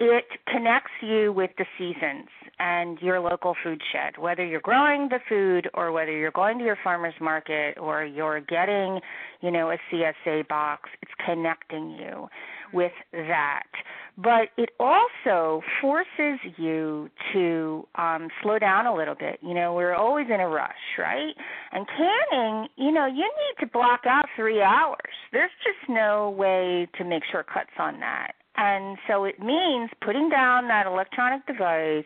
it 0.00 0.24
connects 0.46 0.92
you 1.02 1.32
with 1.32 1.50
the 1.58 1.66
seasons 1.76 2.28
and 2.58 2.98
your 3.00 3.20
local 3.20 3.54
food 3.62 3.80
shed, 3.92 4.18
whether 4.18 4.44
you're 4.44 4.60
growing 4.60 5.08
the 5.08 5.18
food 5.28 5.68
or 5.74 5.92
whether 5.92 6.12
you're 6.12 6.30
going 6.30 6.58
to 6.58 6.64
your 6.64 6.78
farmer's 6.82 7.14
market 7.20 7.78
or 7.78 8.04
you're 8.04 8.40
getting, 8.40 9.00
you 9.40 9.50
know, 9.50 9.70
a 9.70 9.76
CSA 9.90 10.48
box, 10.48 10.88
it's 11.02 11.12
connecting 11.24 11.90
you 11.90 12.28
with 12.72 12.92
that. 13.12 13.66
But 14.16 14.48
it 14.56 14.70
also 14.80 15.62
forces 15.80 16.40
you 16.56 17.08
to 17.32 17.86
um, 17.94 18.28
slow 18.42 18.58
down 18.58 18.86
a 18.86 18.94
little 18.94 19.14
bit. 19.14 19.38
You 19.42 19.54
know, 19.54 19.74
we're 19.74 19.94
always 19.94 20.26
in 20.32 20.40
a 20.40 20.48
rush, 20.48 20.72
right? 20.98 21.34
And 21.70 21.86
canning, 21.86 22.68
you 22.76 22.90
know, 22.90 23.06
you 23.06 23.22
need 23.22 23.60
to 23.60 23.66
block 23.66 24.00
out 24.06 24.26
three 24.34 24.60
hours. 24.60 24.98
There's 25.32 25.52
just 25.62 25.88
no 25.88 26.30
way 26.30 26.88
to 26.98 27.04
make 27.04 27.22
shortcuts 27.30 27.70
on 27.78 28.00
that. 28.00 28.32
And 28.56 28.98
so 29.06 29.22
it 29.22 29.38
means 29.38 29.88
putting 30.04 30.28
down 30.28 30.66
that 30.66 30.86
electronic 30.86 31.46
device 31.46 32.04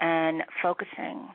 and 0.00 0.42
focusing. 0.62 1.28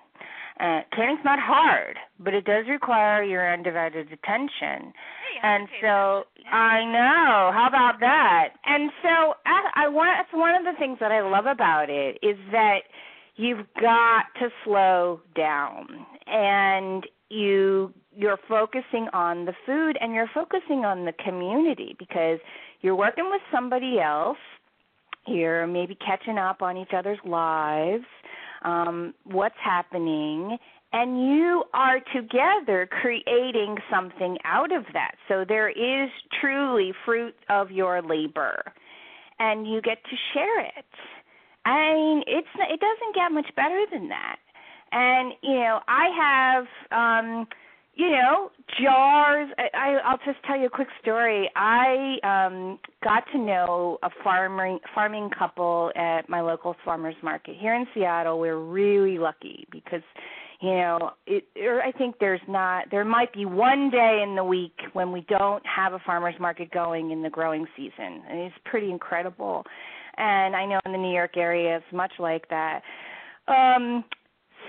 Uh, 0.60 0.82
canning's 0.96 1.20
not 1.26 1.38
hard, 1.38 1.98
but 2.18 2.34
it 2.34 2.46
does 2.46 2.66
require 2.70 3.22
your 3.24 3.52
undivided 3.52 4.08
attention. 4.08 4.94
Hey, 4.94 5.40
and 5.44 5.68
so. 5.82 6.24
I 6.50 6.86
know. 6.86 7.52
How 7.52 7.66
about 7.68 8.00
that? 8.00 8.50
And 8.66 8.90
so 9.02 9.34
I, 9.46 9.86
I 9.86 9.88
want. 9.90 10.18
That's 10.18 10.34
one 10.34 10.56
of 10.56 10.64
the 10.64 10.80
things 10.80 10.98
that 11.02 11.12
I 11.12 11.22
love 11.22 11.46
about 11.46 11.90
it 11.90 12.20
is 12.24 12.38
that 12.52 12.84
you've 13.36 13.66
got 13.82 14.26
to 14.40 14.50
slow 14.64 15.20
down 15.36 16.06
and 16.28 17.06
you 17.30 17.94
you're 18.16 18.40
focusing 18.48 19.10
on 19.12 19.46
the 19.46 19.54
food 19.66 19.98
and 20.00 20.14
you're 20.14 20.30
focusing 20.34 20.86
on 20.86 21.06
the 21.06 21.12
community 21.12 21.96
because 22.00 22.40
you're 22.82 22.96
working 22.96 23.30
with 23.30 23.42
somebody 23.52 24.00
else 24.00 24.38
you're 25.28 25.68
maybe 25.68 25.96
catching 25.96 26.38
up 26.38 26.62
on 26.62 26.78
each 26.78 26.92
other's 26.96 27.18
lives 27.26 28.06
um, 28.64 29.14
what's 29.24 29.56
happening 29.64 30.58
and 30.94 31.20
you 31.20 31.64
are 31.74 32.00
together 32.16 32.88
creating 33.02 33.76
something 33.92 34.38
out 34.46 34.72
of 34.72 34.86
that. 34.94 35.16
So 35.28 35.44
there 35.46 35.70
is 35.70 36.10
truly 36.40 36.94
fruit 37.04 37.36
of 37.50 37.70
your 37.70 38.02
labor 38.02 38.64
and 39.40 39.68
you 39.68 39.82
get 39.82 39.98
to 40.04 40.16
share 40.34 40.62
it. 40.62 40.86
I 41.66 41.94
mean 41.94 42.24
it's 42.28 42.48
it 42.56 42.80
doesn't 42.80 43.16
get 43.16 43.32
much 43.32 43.54
better 43.56 43.84
than 43.92 44.10
that. 44.10 44.38
And 44.92 45.34
you 45.42 45.56
know 45.56 45.80
i 45.88 46.08
have 46.18 46.66
um 46.92 47.48
you 47.96 48.12
know, 48.12 48.52
jars. 48.82 49.50
I, 49.74 49.98
I'll 50.04 50.20
just 50.26 50.44
tell 50.46 50.60
you 50.60 50.68
a 50.68 50.70
quick 50.70 50.90
story. 51.02 51.50
I 51.56 52.18
um 52.24 52.80
got 53.04 53.24
to 53.32 53.38
know 53.38 53.98
a 54.04 54.10
farming 54.24 54.80
farming 54.94 55.30
couple 55.38 55.92
at 55.96 56.30
my 56.30 56.42
local 56.42 56.76
farmers 56.84 57.16
market 57.24 57.56
here 57.60 57.74
in 57.74 57.88
Seattle. 57.94 58.40
We're 58.40 58.60
really 58.60 59.18
lucky 59.18 59.66
because 59.72 60.02
you 60.62 60.72
know, 60.72 61.12
it 61.26 61.46
or 61.62 61.82
I 61.82 61.92
think 61.92 62.16
there's 62.20 62.42
not 62.48 62.92
there 62.92 63.06
might 63.06 63.34
be 63.34 63.46
one 63.46 63.90
day 63.90 64.22
in 64.24 64.36
the 64.36 64.44
week 64.44 64.78
when 64.94 65.12
we 65.12 65.22
don't 65.30 65.64
have 65.66 65.94
a 65.94 66.00
farmers 66.06 66.36
market 66.40 66.72
going 66.72 67.12
in 67.12 67.22
the 67.22 67.30
growing 67.30 67.66
season. 67.78 68.24
And 68.30 68.40
it's 68.40 68.56
pretty 68.66 68.92
incredible. 68.92 69.64
And 70.18 70.56
I 70.56 70.66
know 70.66 70.80
in 70.86 70.92
the 70.92 70.98
New 70.98 71.14
York 71.14 71.38
area 71.38 71.78
it's 71.78 71.94
much 71.94 72.14
like 72.20 72.48
that. 72.50 72.82
Um 73.48 74.04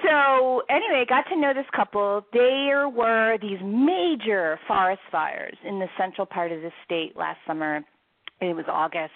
so 0.06 0.62
anyway, 0.70 1.02
I 1.02 1.08
got 1.08 1.28
to 1.30 1.40
know 1.40 1.52
this 1.52 1.66
couple. 1.74 2.24
There 2.32 2.88
were 2.88 3.38
these 3.40 3.58
major 3.62 4.58
forest 4.66 5.02
fires 5.10 5.56
in 5.64 5.78
the 5.78 5.88
central 5.98 6.26
part 6.26 6.52
of 6.52 6.60
the 6.62 6.70
state 6.84 7.16
last 7.16 7.38
summer. 7.46 7.82
It 8.40 8.54
was 8.54 8.66
August, 8.68 9.12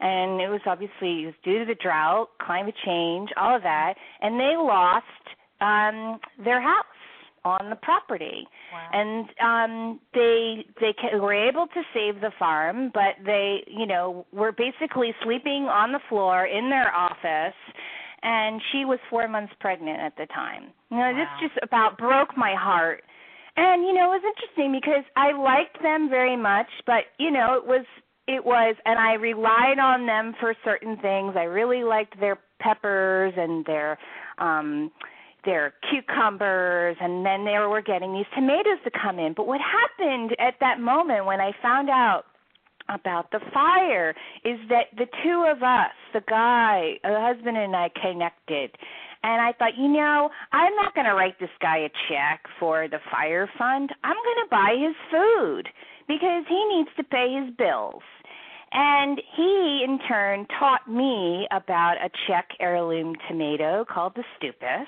and 0.00 0.40
it 0.40 0.48
was 0.48 0.60
obviously 0.66 1.22
it 1.22 1.26
was 1.26 1.34
due 1.42 1.58
to 1.60 1.64
the 1.64 1.74
drought, 1.74 2.28
climate 2.40 2.74
change, 2.84 3.30
all 3.36 3.56
of 3.56 3.62
that, 3.62 3.94
and 4.20 4.38
they 4.38 4.54
lost 4.56 5.04
um 5.60 6.20
their 6.44 6.60
house 6.60 6.84
on 7.44 7.70
the 7.70 7.76
property. 7.76 8.46
Wow. 8.72 8.90
And 8.92 9.28
um 9.40 10.00
they 10.12 10.66
they 10.80 10.94
were 11.18 11.32
able 11.32 11.66
to 11.66 11.82
save 11.94 12.20
the 12.20 12.30
farm, 12.38 12.90
but 12.92 13.16
they, 13.24 13.64
you 13.66 13.86
know, 13.86 14.26
were 14.32 14.52
basically 14.52 15.14
sleeping 15.24 15.64
on 15.64 15.92
the 15.92 16.00
floor 16.08 16.44
in 16.44 16.68
their 16.68 16.94
office 16.94 17.56
and 18.22 18.60
she 18.72 18.84
was 18.84 18.98
4 19.10 19.28
months 19.28 19.52
pregnant 19.60 20.00
at 20.00 20.16
the 20.16 20.26
time. 20.26 20.72
You 20.90 20.98
know, 20.98 21.12
Wow. 21.12 21.16
this 21.40 21.48
just 21.48 21.58
about 21.62 21.98
broke 21.98 22.36
my 22.36 22.54
heart. 22.54 23.04
And 23.56 23.82
you 23.84 23.92
know, 23.92 24.12
it 24.12 24.22
was 24.22 24.24
interesting 24.24 24.72
because 24.72 25.04
I 25.16 25.32
liked 25.32 25.82
them 25.82 26.08
very 26.08 26.36
much, 26.36 26.68
but 26.86 27.04
you 27.18 27.30
know, 27.30 27.54
it 27.54 27.66
was 27.66 27.84
it 28.26 28.44
was 28.44 28.76
and 28.84 28.98
I 28.98 29.14
relied 29.14 29.78
on 29.78 30.06
them 30.06 30.34
for 30.38 30.54
certain 30.64 30.96
things. 30.98 31.34
I 31.36 31.44
really 31.44 31.82
liked 31.82 32.18
their 32.20 32.38
peppers 32.60 33.34
and 33.36 33.64
their 33.64 33.98
um 34.38 34.90
their 35.44 35.72
cucumbers 35.90 36.96
and 37.00 37.24
then 37.24 37.44
they 37.44 37.58
were 37.58 37.80
getting 37.80 38.12
these 38.12 38.26
tomatoes 38.34 38.78
to 38.84 38.90
come 38.90 39.18
in. 39.18 39.32
But 39.32 39.46
what 39.46 39.60
happened 39.60 40.36
at 40.38 40.54
that 40.60 40.78
moment 40.80 41.24
when 41.26 41.40
I 41.40 41.52
found 41.62 41.88
out 41.88 42.24
about 42.88 43.30
the 43.30 43.40
fire 43.52 44.14
is 44.44 44.58
that 44.68 44.86
the 44.96 45.06
two 45.22 45.46
of 45.50 45.62
us, 45.62 45.92
the 46.12 46.22
guy, 46.28 46.94
the 47.02 47.20
husband 47.20 47.56
and 47.56 47.74
I 47.74 47.90
connected. 48.00 48.70
And 49.22 49.42
I 49.42 49.52
thought, 49.58 49.76
you 49.76 49.88
know, 49.88 50.30
I'm 50.52 50.74
not 50.76 50.94
going 50.94 51.06
to 51.06 51.14
write 51.14 51.38
this 51.40 51.50
guy 51.60 51.78
a 51.78 51.90
check 52.08 52.44
for 52.60 52.88
the 52.88 53.00
fire 53.10 53.50
fund. 53.58 53.90
I'm 54.04 54.16
going 54.16 54.44
to 54.44 54.50
buy 54.50 54.76
his 54.78 54.96
food 55.10 55.68
because 56.06 56.44
he 56.48 56.64
needs 56.76 56.90
to 56.96 57.04
pay 57.04 57.34
his 57.34 57.54
bills. 57.56 58.02
And 58.70 59.20
he, 59.36 59.82
in 59.84 59.98
turn, 60.06 60.46
taught 60.58 60.88
me 60.88 61.48
about 61.50 61.96
a 61.96 62.10
Czech 62.26 62.48
heirloom 62.60 63.14
tomato 63.28 63.84
called 63.88 64.12
the 64.14 64.24
Stupice 64.36 64.86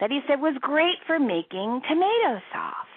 that 0.00 0.10
he 0.10 0.20
said 0.28 0.40
was 0.40 0.56
great 0.60 0.98
for 1.06 1.18
making 1.18 1.80
tomato 1.88 2.40
sauce. 2.52 2.94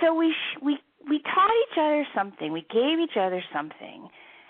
So 0.00 0.14
we 0.14 0.32
sh- 0.32 0.58
we 0.62 0.78
we 1.08 1.20
taught 1.20 1.50
each 1.64 1.78
other 1.78 2.06
something. 2.14 2.52
We 2.52 2.66
gave 2.72 2.98
each 2.98 3.16
other 3.18 3.42
something, 3.52 4.08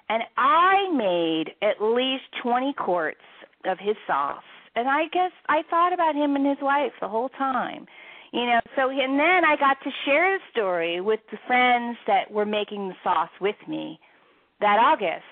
and 0.09 0.23
I 0.37 0.89
made 0.93 1.55
at 1.63 1.83
least 1.83 2.25
twenty 2.43 2.73
quarts 2.73 3.25
of 3.65 3.79
his 3.79 3.97
sauce. 4.07 4.43
And 4.75 4.89
I 4.89 5.07
guess 5.13 5.33
I 5.49 5.63
thought 5.71 5.93
about 5.93 6.15
him 6.15 6.37
and 6.37 6.47
his 6.47 6.59
wife 6.61 6.93
the 7.01 7.09
whole 7.09 7.31
time. 7.31 7.87
You 8.33 8.45
know, 8.45 8.61
so 8.75 8.91
and 8.91 9.19
then 9.19 9.45
I 9.45 9.57
got 9.59 9.79
to 9.85 9.91
share 10.05 10.39
the 10.39 10.45
story 10.51 11.01
with 11.01 11.21
the 11.31 11.39
friends 11.47 11.97
that 12.07 12.31
were 12.31 12.47
making 12.47 12.89
the 12.89 12.95
sauce 13.03 13.31
with 13.41 13.57
me 13.67 13.99
that 14.61 14.79
August. 14.79 15.25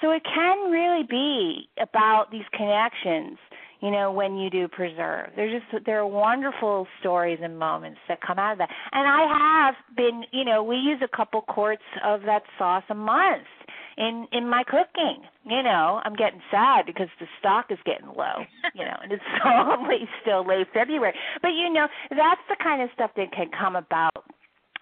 So 0.00 0.10
it 0.10 0.22
can 0.24 0.70
really 0.70 1.04
be 1.08 1.68
about 1.80 2.30
these 2.30 2.46
connections, 2.52 3.38
you 3.80 3.90
know, 3.90 4.10
when 4.12 4.36
you 4.36 4.50
do 4.50 4.68
preserve. 4.68 5.30
There's 5.36 5.62
just 5.62 5.84
there 5.86 6.00
are 6.00 6.06
wonderful 6.06 6.86
stories 7.00 7.38
and 7.42 7.58
moments 7.58 7.98
that 8.08 8.20
come 8.20 8.38
out 8.38 8.52
of 8.52 8.58
that. 8.58 8.70
And 8.92 9.06
I 9.06 9.64
have 9.66 9.96
been, 9.96 10.24
you 10.32 10.44
know, 10.44 10.62
we 10.62 10.76
use 10.76 11.00
a 11.02 11.16
couple 11.16 11.42
quarts 11.42 11.82
of 12.04 12.22
that 12.22 12.42
sauce 12.58 12.84
a 12.90 12.94
month 12.94 13.46
in 13.96 14.26
in 14.32 14.48
my 14.48 14.64
cooking. 14.64 15.22
You 15.44 15.62
know, 15.62 16.00
I'm 16.04 16.14
getting 16.14 16.40
sad 16.50 16.86
because 16.86 17.08
the 17.20 17.26
stock 17.38 17.66
is 17.70 17.78
getting 17.84 18.08
low, 18.08 18.44
you 18.74 18.84
know, 18.84 18.96
and 19.02 19.12
it's 19.12 19.22
only 19.44 20.08
still 20.22 20.46
late 20.46 20.66
February. 20.74 21.14
But 21.42 21.48
you 21.48 21.72
know, 21.72 21.86
that's 22.10 22.40
the 22.48 22.56
kind 22.62 22.82
of 22.82 22.88
stuff 22.94 23.10
that 23.16 23.32
can 23.32 23.50
come 23.56 23.76
about 23.76 24.24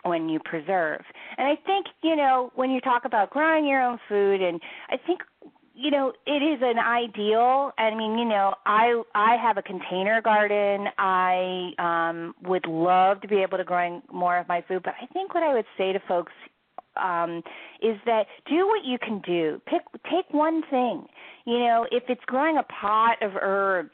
when 0.05 0.29
you 0.29 0.39
preserve. 0.45 1.03
And 1.37 1.47
I 1.47 1.57
think, 1.67 1.87
you 2.03 2.17
know, 2.17 2.53
when 2.55 2.71
you 2.71 2.81
talk 2.81 3.05
about 3.05 3.31
growing 3.31 3.67
your 3.67 3.83
own 3.83 3.99
food 4.09 4.41
and 4.41 4.61
I 4.89 4.97
think 4.97 5.21
you 5.77 5.91
know, 5.91 6.13
it 6.27 6.43
is 6.43 6.61
an 6.63 6.79
ideal. 6.79 7.71
I 7.79 7.95
mean, 7.95 8.19
you 8.19 8.25
know, 8.25 8.55
I 8.65 9.03
I 9.15 9.37
have 9.37 9.59
a 9.59 9.63
container 9.63 10.23
garden. 10.23 10.87
I 10.99 11.73
um 11.79 12.35
would 12.43 12.67
love 12.67 13.21
to 13.21 13.29
be 13.29 13.37
able 13.43 13.59
to 13.59 13.65
grow 13.65 14.01
more 14.11 14.39
of 14.39 14.49
my 14.49 14.65
food, 14.67 14.83
but 14.83 14.95
I 15.01 15.07
think 15.13 15.35
what 15.35 15.43
I 15.43 15.53
would 15.53 15.67
say 15.77 15.93
to 15.93 16.01
folks 16.09 16.33
um 16.97 17.43
is 17.83 17.97
that 18.07 18.25
do 18.49 18.67
what 18.67 18.85
you 18.87 18.99
can 18.99 19.21
do. 19.21 19.61
Pick 19.67 19.83
take 20.11 20.25
one 20.31 20.63
thing. 20.71 21.05
You 21.45 21.59
know, 21.59 21.87
if 21.91 22.05
it's 22.09 22.25
growing 22.27 22.57
a 22.57 22.63
pot 22.63 23.23
of 23.23 23.33
herbs 23.41 23.91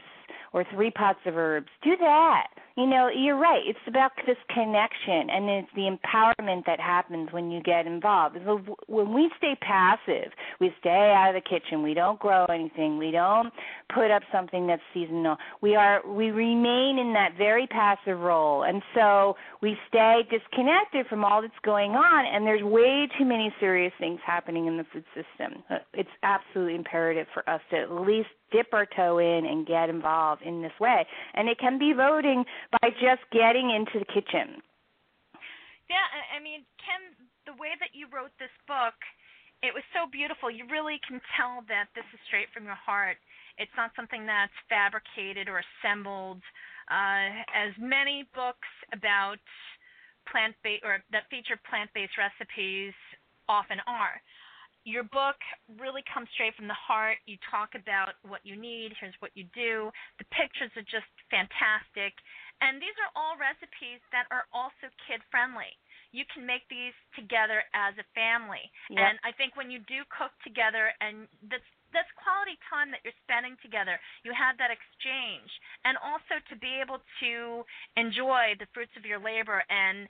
or 0.52 0.64
three 0.74 0.90
pots 0.90 1.20
of 1.26 1.36
herbs, 1.36 1.68
do 1.82 1.96
that. 1.98 2.48
You 2.76 2.86
know, 2.86 3.10
you're 3.14 3.36
right. 3.36 3.60
It's 3.66 3.78
about 3.86 4.12
this 4.26 4.38
connection 4.48 5.28
and 5.28 5.48
it's 5.50 5.68
the 5.74 5.94
empowerment 5.94 6.64
that 6.64 6.80
happens 6.80 7.28
when 7.30 7.50
you 7.50 7.62
get 7.62 7.86
involved. 7.86 8.38
So 8.46 8.60
when 8.86 9.12
we 9.12 9.30
stay 9.36 9.56
passive, 9.60 10.32
we 10.58 10.72
stay 10.80 11.12
out 11.14 11.34
of 11.34 11.42
the 11.42 11.46
kitchen, 11.46 11.82
we 11.82 11.92
don't 11.92 12.18
grow 12.18 12.46
anything, 12.46 12.96
we 12.96 13.10
don't 13.10 13.52
put 13.94 14.10
up 14.10 14.22
something 14.32 14.66
that's 14.66 14.82
seasonal. 14.94 15.36
We 15.60 15.76
are 15.76 16.00
we 16.08 16.30
remain 16.30 16.98
in 16.98 17.12
that 17.12 17.36
very 17.36 17.66
passive 17.66 18.18
role. 18.18 18.64
And 18.64 18.82
so 18.94 19.36
we 19.60 19.76
stay 19.88 20.22
disconnected 20.30 21.06
from 21.08 21.26
all 21.26 21.42
that's 21.42 21.52
going 21.62 21.92
on 21.92 22.24
and 22.24 22.46
there's 22.46 22.62
way 22.62 23.06
too 23.18 23.26
many 23.26 23.54
serious 23.60 23.92
things 23.98 24.18
happening 24.24 24.66
in 24.66 24.78
the 24.78 24.84
food 24.92 25.04
system. 25.14 25.62
Uh, 25.68 25.78
It's 25.92 26.08
absolutely 26.22 26.74
imperative 26.76 27.26
for 27.34 27.46
us 27.50 27.60
to 27.70 27.76
at 27.76 27.92
least 27.92 28.28
dip 28.52 28.72
our 28.72 28.86
toe 28.86 29.18
in 29.18 29.46
and 29.46 29.66
get 29.66 29.88
involved 29.88 30.42
in 30.42 30.62
this 30.62 30.72
way. 30.80 31.06
And 31.34 31.48
it 31.48 31.58
can 31.58 31.78
be 31.78 31.92
voting 31.92 32.44
by 32.80 32.90
just 33.00 33.22
getting 33.32 33.70
into 33.70 33.98
the 33.98 34.06
kitchen. 34.06 34.62
Yeah, 35.88 36.06
I- 36.36 36.40
mean, 36.40 36.64
Kim, 36.78 37.28
the 37.46 37.54
way 37.54 37.76
that 37.78 37.94
you 37.94 38.08
wrote 38.08 38.32
this 38.38 38.52
book, 38.66 38.94
it 39.62 39.72
was 39.72 39.84
so 39.94 40.06
beautiful. 40.10 40.50
You 40.50 40.66
really 40.66 40.98
can 41.06 41.20
tell 41.36 41.62
that 41.68 41.86
this 41.94 42.04
is 42.12 42.20
straight 42.26 42.50
from 42.50 42.64
your 42.64 42.74
heart. 42.74 43.16
It's 43.58 43.72
not 43.76 43.94
something 43.94 44.26
that's 44.26 44.52
fabricated 44.68 45.48
or 45.48 45.62
assembled. 45.62 46.42
Uh, 46.90 47.44
as 47.54 47.72
many 47.78 48.26
books 48.34 48.68
about 48.92 49.38
plant-based 50.26 50.82
or 50.84 51.04
that 51.12 51.28
feature 51.30 51.58
plant-based 51.68 52.18
recipes 52.18 52.94
often 53.48 53.78
are. 53.86 54.20
Your 54.84 55.06
book 55.06 55.38
really 55.78 56.02
comes 56.10 56.26
straight 56.34 56.54
from 56.58 56.66
the 56.66 56.78
heart. 56.78 57.22
You 57.26 57.38
talk 57.50 57.78
about 57.78 58.18
what 58.26 58.42
you 58.42 58.58
need. 58.58 58.92
Here's 58.98 59.14
what 59.22 59.30
you 59.34 59.46
do. 59.54 59.94
The 60.18 60.26
pictures 60.34 60.74
are 60.74 60.86
just 60.86 61.08
fantastic. 61.30 62.18
And 62.58 62.82
these 62.82 62.94
are 62.98 63.10
all 63.14 63.38
recipes 63.38 64.02
that 64.10 64.26
are 64.34 64.46
also 64.50 64.90
kid 65.06 65.22
friendly. 65.30 65.70
You 66.10 66.26
can 66.28 66.44
make 66.44 66.66
these 66.68 66.94
together 67.14 67.64
as 67.72 67.94
a 67.96 68.06
family. 68.12 68.62
Yep. 68.90 69.00
And 69.00 69.14
I 69.22 69.30
think 69.32 69.56
when 69.56 69.70
you 69.70 69.80
do 69.86 70.04
cook 70.10 70.34
together 70.42 70.92
and 71.00 71.30
that's 71.46 71.66
that's 71.92 72.08
quality 72.16 72.56
time 72.66 72.88
that 72.90 73.04
you're 73.04 73.16
spending 73.22 73.54
together. 73.60 74.00
You 74.24 74.32
have 74.32 74.56
that 74.58 74.72
exchange. 74.72 75.48
And 75.84 76.00
also 76.00 76.40
to 76.48 76.54
be 76.56 76.80
able 76.80 77.04
to 77.20 77.32
enjoy 78.00 78.56
the 78.56 78.68
fruits 78.72 78.96
of 78.96 79.04
your 79.04 79.20
labor 79.20 79.60
and 79.68 80.08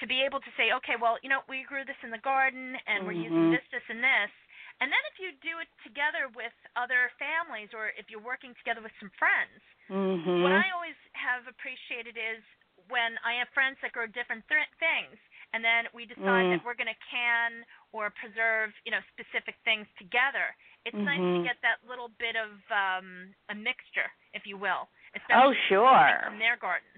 to 0.00 0.06
be 0.06 0.22
able 0.24 0.40
to 0.40 0.52
say, 0.56 0.72
okay, 0.72 0.96
well, 1.00 1.18
you 1.22 1.28
know, 1.28 1.42
we 1.48 1.64
grew 1.68 1.84
this 1.84 1.98
in 2.02 2.10
the 2.10 2.22
garden 2.24 2.76
and 2.86 3.04
we're 3.04 3.12
using 3.16 3.48
Mhm. 3.48 3.50
this, 3.52 3.64
this, 3.72 3.84
and 3.88 4.02
this. 4.02 4.32
And 4.80 4.92
then 4.92 5.00
if 5.12 5.16
you 5.20 5.32
do 5.40 5.58
it 5.60 5.68
together 5.84 6.28
with 6.28 6.52
other 6.76 7.10
families 7.18 7.72
or 7.72 7.88
if 7.96 8.10
you're 8.10 8.20
working 8.20 8.54
together 8.60 8.80
with 8.82 8.92
some 9.00 9.10
friends, 9.18 9.60
Mhm. 9.88 10.42
what 10.42 10.52
I 10.52 10.70
always 10.70 10.96
have 11.14 11.46
appreciated 11.48 12.16
is 12.16 12.44
when 12.88 13.16
I 13.24 13.34
have 13.40 13.48
friends 13.50 13.78
that 13.80 13.92
grow 13.92 14.06
different 14.06 14.46
th- 14.48 14.68
things, 14.78 15.16
and 15.52 15.64
then 15.64 15.88
we 15.94 16.04
decide 16.04 16.44
Mm. 16.46 16.50
that 16.50 16.64
we're 16.64 16.74
going 16.74 16.92
to 16.92 17.00
can 17.10 17.64
or 17.92 18.10
preserve, 18.10 18.74
you 18.84 18.92
know, 18.92 19.00
specific 19.12 19.56
things 19.64 19.88
together. 19.96 20.54
It's 20.84 20.96
nice 20.98 21.18
to 21.32 21.38
Mhm. 21.38 21.42
get 21.42 21.60
that 21.62 21.82
little 21.84 22.08
bit 22.20 22.36
of 22.36 22.60
um, 22.70 23.34
a 23.48 23.54
mixture, 23.54 24.12
if 24.34 24.46
you 24.46 24.56
will, 24.58 24.88
Oh, 25.30 25.52
especially 25.52 25.56
sure. 25.68 26.20
from 26.24 26.38
their 26.38 26.56
gardens. 26.56 26.95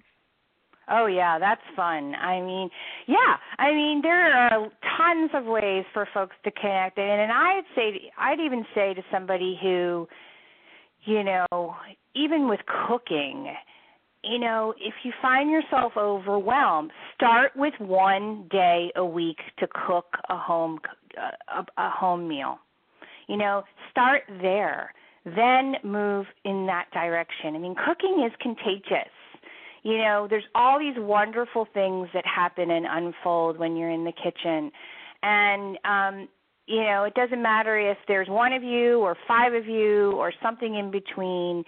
Oh 0.90 1.06
yeah, 1.06 1.38
that's 1.38 1.60
fun. 1.76 2.14
I 2.14 2.40
mean, 2.40 2.70
yeah, 3.06 3.36
I 3.58 3.72
mean 3.72 4.00
there 4.02 4.32
are 4.32 4.68
tons 4.96 5.30
of 5.34 5.44
ways 5.44 5.84
for 5.92 6.08
folks 6.14 6.36
to 6.44 6.50
connect, 6.50 6.98
and, 6.98 7.20
and 7.20 7.32
I'd 7.32 7.62
say 7.74 8.10
I'd 8.18 8.40
even 8.40 8.64
say 8.74 8.94
to 8.94 9.02
somebody 9.12 9.58
who, 9.60 10.08
you 11.04 11.22
know, 11.24 11.74
even 12.14 12.48
with 12.48 12.60
cooking, 12.88 13.54
you 14.24 14.38
know, 14.38 14.74
if 14.78 14.94
you 15.04 15.12
find 15.22 15.50
yourself 15.50 15.92
overwhelmed, 15.96 16.90
start 17.14 17.52
with 17.54 17.74
one 17.78 18.46
day 18.50 18.90
a 18.96 19.04
week 19.04 19.38
to 19.58 19.68
cook 19.86 20.06
a 20.28 20.36
home 20.36 20.78
a, 21.18 21.60
a 21.80 21.90
home 21.90 22.28
meal. 22.28 22.58
You 23.28 23.36
know, 23.36 23.62
start 23.90 24.22
there. 24.40 24.94
Then 25.24 25.74
move 25.84 26.26
in 26.44 26.66
that 26.66 26.86
direction. 26.92 27.54
I 27.54 27.58
mean, 27.58 27.74
cooking 27.74 28.24
is 28.26 28.32
contagious. 28.40 29.12
You 29.88 29.98
know, 29.98 30.26
there's 30.28 30.44
all 30.54 30.78
these 30.78 30.96
wonderful 30.98 31.66
things 31.72 32.08
that 32.12 32.24
happen 32.26 32.70
and 32.70 32.84
unfold 32.86 33.58
when 33.58 33.74
you're 33.74 33.90
in 33.90 34.04
the 34.04 34.12
kitchen. 34.12 34.70
And 35.22 35.78
um 35.84 36.28
you 36.66 36.82
know, 36.82 37.04
it 37.04 37.14
doesn't 37.14 37.42
matter 37.42 37.78
if 37.78 37.96
there's 38.06 38.28
one 38.28 38.52
of 38.52 38.62
you 38.62 38.98
or 38.98 39.16
five 39.26 39.54
of 39.54 39.66
you 39.66 40.12
or 40.12 40.30
something 40.42 40.74
in 40.74 40.90
between. 40.90 41.64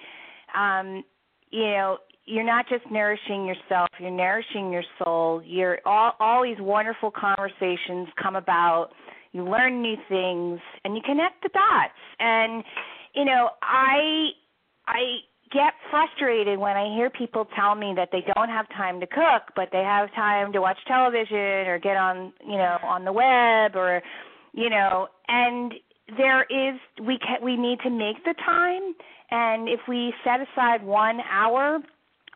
Um, 0.55 1.03
you 1.51 1.63
know, 1.63 1.97
you're 2.27 2.45
not 2.45 2.69
just 2.69 2.85
nourishing 2.91 3.47
yourself, 3.47 3.89
you're 3.99 4.11
nourishing 4.11 4.71
your 4.71 4.85
soul. 5.03 5.43
You're 5.43 5.79
all 5.87 6.13
all 6.21 6.43
these 6.43 6.61
wonderful 6.61 7.11
conversations 7.11 8.09
come 8.23 8.37
about. 8.37 8.91
You 9.33 9.49
learn 9.49 9.81
new 9.81 9.97
things 10.09 10.61
and 10.85 10.95
you 10.95 11.01
connect 11.03 11.43
the 11.43 11.49
dots. 11.49 11.95
And 12.19 12.63
you 13.15 13.25
know, 13.25 13.49
I 13.63 14.29
I 14.87 15.01
get 15.53 15.75
frustrated 15.91 16.59
when 16.59 16.77
I 16.77 16.95
hear 16.95 17.11
people 17.11 17.47
tell 17.57 17.75
me 17.75 17.93
that 17.97 18.11
they 18.13 18.23
don't 18.35 18.49
have 18.49 18.69
time 18.71 19.01
to 19.01 19.07
cook, 19.07 19.53
but 19.57 19.69
they 19.73 19.83
have 19.83 20.13
time 20.15 20.53
to 20.53 20.61
watch 20.61 20.79
television 20.87 21.67
or 21.67 21.79
get 21.79 21.97
on, 21.97 22.33
you 22.47 22.57
know, 22.57 22.79
on 22.83 23.05
the 23.05 23.13
web 23.13 23.77
or 23.77 24.03
you 24.53 24.69
know, 24.69 25.09
and 25.29 25.75
there 26.17 26.43
is 26.45 26.79
we 27.07 27.19
can 27.19 27.45
we 27.45 27.57
need 27.57 27.79
to 27.81 27.91
make 27.91 28.23
the 28.25 28.35
time 28.45 28.95
and 29.31 29.69
if 29.69 29.81
we 29.89 30.13
set 30.25 30.41
aside 30.41 30.83
1 30.83 31.21
hour 31.31 31.79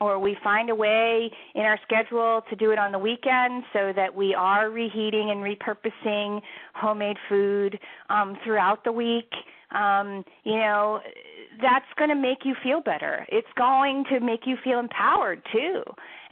or 0.00 0.18
we 0.18 0.36
find 0.42 0.70
a 0.70 0.74
way 0.74 1.30
in 1.54 1.62
our 1.62 1.78
schedule 1.84 2.42
to 2.50 2.56
do 2.56 2.70
it 2.70 2.78
on 2.78 2.92
the 2.92 2.98
weekend 2.98 3.64
so 3.72 3.92
that 3.94 4.14
we 4.14 4.34
are 4.34 4.70
reheating 4.70 5.30
and 5.30 5.40
repurposing 5.40 6.40
homemade 6.74 7.16
food 7.28 7.78
um, 8.10 8.36
throughout 8.44 8.84
the 8.84 8.92
week. 8.92 9.30
Um, 9.72 10.24
you 10.44 10.56
know, 10.56 11.00
that's 11.60 11.86
going 11.96 12.10
to 12.10 12.16
make 12.16 12.38
you 12.44 12.54
feel 12.62 12.80
better. 12.80 13.26
It's 13.28 13.48
going 13.56 14.04
to 14.10 14.20
make 14.20 14.40
you 14.46 14.56
feel 14.62 14.78
empowered 14.78 15.42
too. 15.52 15.82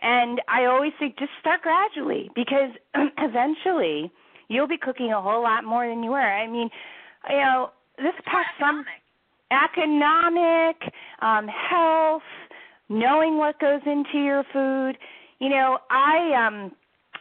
And 0.00 0.40
I 0.48 0.66
always 0.66 0.92
say 0.98 1.14
just 1.18 1.30
start 1.40 1.62
gradually 1.62 2.30
because 2.34 2.70
eventually 3.18 4.10
you'll 4.48 4.68
be 4.68 4.78
cooking 4.78 5.12
a 5.12 5.20
whole 5.20 5.42
lot 5.42 5.64
more 5.64 5.88
than 5.88 6.02
you 6.02 6.10
were. 6.10 6.20
I 6.20 6.46
mean, 6.48 6.70
you 7.28 7.36
know, 7.36 7.70
this 7.98 8.14
past 8.24 8.48
summer 8.58 8.84
economic, 9.52 10.76
um, 11.20 11.46
health, 11.46 12.22
knowing 12.88 13.38
what 13.38 13.60
goes 13.60 13.80
into 13.86 14.18
your 14.18 14.44
food. 14.52 14.96
You 15.38 15.48
know, 15.48 15.78
I 15.90 16.46
um 16.46 16.72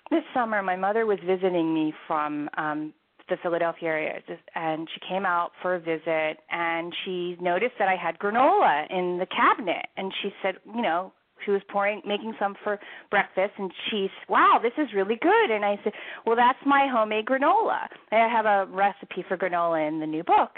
this 0.09 0.23
summer 0.33 0.61
my 0.61 0.75
mother 0.75 1.05
was 1.05 1.19
visiting 1.25 1.73
me 1.73 1.93
from 2.07 2.49
um 2.57 2.93
the 3.31 3.37
Philadelphia 3.41 3.89
area 3.89 4.19
and 4.53 4.87
she 4.93 4.99
came 5.07 5.25
out 5.25 5.51
for 5.61 5.75
a 5.75 5.79
visit 5.79 6.37
and 6.51 6.93
she 7.03 7.37
noticed 7.41 7.73
that 7.79 7.87
I 7.87 7.95
had 7.95 8.19
granola 8.19 8.85
in 8.91 9.17
the 9.17 9.25
cabinet 9.25 9.87
and 9.97 10.13
she 10.21 10.29
said, 10.43 10.55
you 10.75 10.81
know, 10.81 11.13
she 11.45 11.49
was 11.49 11.61
pouring 11.71 12.03
making 12.05 12.35
some 12.37 12.55
for 12.63 12.77
breakfast 13.09 13.53
and 13.57 13.71
she 13.89 14.07
said, 14.07 14.29
wow 14.29 14.59
this 14.61 14.73
is 14.77 14.93
really 14.95 15.17
good 15.19 15.49
and 15.49 15.65
i 15.65 15.75
said 15.83 15.91
well 16.23 16.35
that's 16.35 16.59
my 16.67 16.87
homemade 16.87 17.25
granola 17.25 17.87
i 18.11 18.27
have 18.27 18.45
a 18.45 18.71
recipe 18.71 19.25
for 19.27 19.37
granola 19.37 19.87
in 19.87 19.99
the 19.99 20.05
new 20.05 20.23
book 20.23 20.51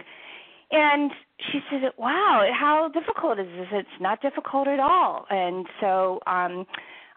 and 0.74 1.12
she 1.52 1.60
said, 1.70 1.92
"Wow, 1.98 2.48
how 2.60 2.90
difficult 2.90 3.40
is 3.40 3.46
this? 3.56 3.68
It's 3.72 4.02
not 4.02 4.22
difficult 4.22 4.68
at 4.68 4.80
all." 4.80 5.26
And 5.30 5.68
so 5.80 6.20
um 6.26 6.66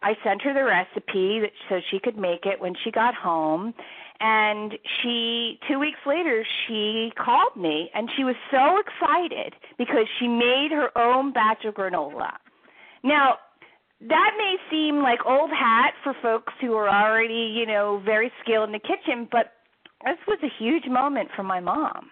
I 0.03 0.17
sent 0.23 0.43
her 0.43 0.53
the 0.55 0.65
recipe 0.65 1.43
so 1.69 1.81
she 1.91 1.99
could 1.99 2.17
make 2.17 2.47
it 2.47 2.61
when 2.61 2.75
she 2.85 2.91
got 2.91 3.15
home. 3.15 3.75
And 4.19 4.73
she 5.03 5.59
2 5.69 5.79
weeks 5.79 5.99
later 6.07 6.45
she 6.67 7.13
called 7.23 7.55
me 7.55 7.91
and 7.95 8.09
she 8.17 8.25
was 8.25 8.37
so 8.51 8.79
excited 8.79 9.55
because 9.77 10.07
she 10.19 10.27
made 10.27 10.69
her 10.71 10.97
own 10.97 11.33
batch 11.33 11.65
of 11.67 11.75
granola. 11.75 12.33
Now, 13.03 13.37
that 14.01 14.31
may 14.39 14.57
seem 14.71 15.03
like 15.03 15.21
old 15.27 15.51
hat 15.51 15.93
for 16.03 16.15
folks 16.23 16.53
who 16.61 16.75
are 16.75 16.89
already, 16.89 17.53
you 17.55 17.67
know, 17.67 18.01
very 18.05 18.33
skilled 18.43 18.69
in 18.69 18.73
the 18.73 18.79
kitchen, 18.79 19.29
but 19.31 19.53
this 20.05 20.19
was 20.27 20.39
a 20.43 20.63
huge 20.63 20.87
moment 20.87 21.31
for 21.35 21.43
my 21.43 21.61
mom 21.61 22.11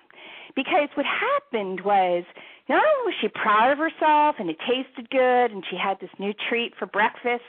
because 0.57 0.89
what 0.95 1.07
happened 1.07 1.81
was 1.83 2.25
not 2.69 2.83
only 2.83 3.13
was 3.13 3.15
she 3.21 3.29
proud 3.29 3.73
of 3.73 3.79
herself 3.79 4.37
and 4.39 4.49
it 4.49 4.57
tasted 4.61 5.11
good 5.11 5.53
and 5.53 5.65
she 5.69 5.77
had 5.77 6.01
this 6.01 6.11
new 6.19 6.33
treat 6.49 6.73
for 6.79 6.87
breakfast, 6.87 7.45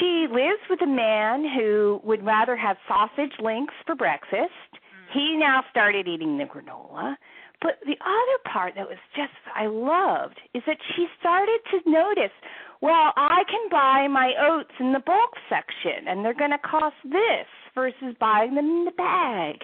she 0.00 0.26
lives 0.30 0.62
with 0.70 0.80
a 0.82 0.86
man 0.86 1.44
who 1.44 2.00
would 2.04 2.24
rather 2.24 2.56
have 2.56 2.76
sausage 2.88 3.34
links 3.40 3.74
for 3.84 3.94
breakfast. 3.94 4.72
Mm. 4.72 5.12
He 5.12 5.36
now 5.36 5.64
started 5.70 6.08
eating 6.08 6.38
the 6.38 6.44
granola. 6.44 7.16
But 7.60 7.78
the 7.86 7.96
other 8.02 8.52
part 8.52 8.74
that 8.74 8.88
was 8.88 8.98
just 9.14 9.30
I 9.54 9.66
loved 9.66 10.40
is 10.52 10.62
that 10.66 10.78
she 10.96 11.06
started 11.20 11.60
to 11.70 11.90
notice, 11.90 12.34
well, 12.80 13.12
I 13.16 13.44
can 13.48 13.70
buy 13.70 14.08
my 14.08 14.32
oats 14.50 14.74
in 14.80 14.92
the 14.92 14.98
bulk 14.98 15.34
section 15.48 16.08
and 16.08 16.24
they're 16.24 16.34
going 16.34 16.50
to 16.50 16.58
cost 16.58 16.96
this 17.04 17.46
versus 17.74 18.16
buying 18.18 18.56
them 18.56 18.66
in 18.66 18.84
the 18.84 18.90
bag. 18.90 19.62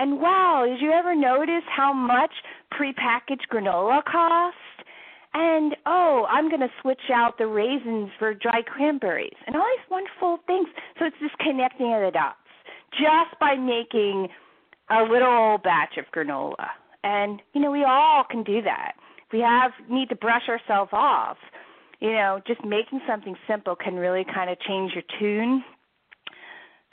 And 0.00 0.18
wow, 0.18 0.64
did 0.66 0.80
you 0.80 0.92
ever 0.92 1.14
notice 1.14 1.62
how 1.68 1.92
much 1.92 2.30
prepackaged 2.72 3.52
granola 3.52 4.02
cost? 4.02 4.56
And 5.34 5.76
oh, 5.84 6.24
I'm 6.30 6.48
going 6.48 6.62
to 6.62 6.72
switch 6.80 7.12
out 7.12 7.36
the 7.36 7.46
raisins 7.46 8.08
for 8.18 8.32
dry 8.32 8.62
cranberries 8.62 9.36
and 9.46 9.54
all 9.54 9.66
these 9.76 9.90
wonderful 9.90 10.38
things. 10.46 10.68
So 10.98 11.04
it's 11.04 11.16
this 11.20 11.30
connecting 11.38 11.90
the 11.90 12.10
dots 12.14 12.38
just 12.92 13.38
by 13.38 13.56
making 13.56 14.28
a 14.88 15.02
little 15.02 15.58
batch 15.62 15.98
of 15.98 16.06
granola. 16.16 16.72
And 17.04 17.42
you 17.52 17.60
know, 17.60 17.70
we 17.70 17.84
all 17.84 18.24
can 18.24 18.42
do 18.42 18.62
that. 18.62 18.92
We 19.34 19.40
have 19.40 19.72
need 19.90 20.08
to 20.08 20.16
brush 20.16 20.48
ourselves 20.48 20.92
off. 20.94 21.36
You 22.00 22.12
know, 22.12 22.40
just 22.46 22.64
making 22.64 23.02
something 23.06 23.36
simple 23.46 23.76
can 23.76 23.96
really 23.96 24.24
kind 24.24 24.48
of 24.48 24.58
change 24.60 24.92
your 24.94 25.04
tune. 25.20 25.62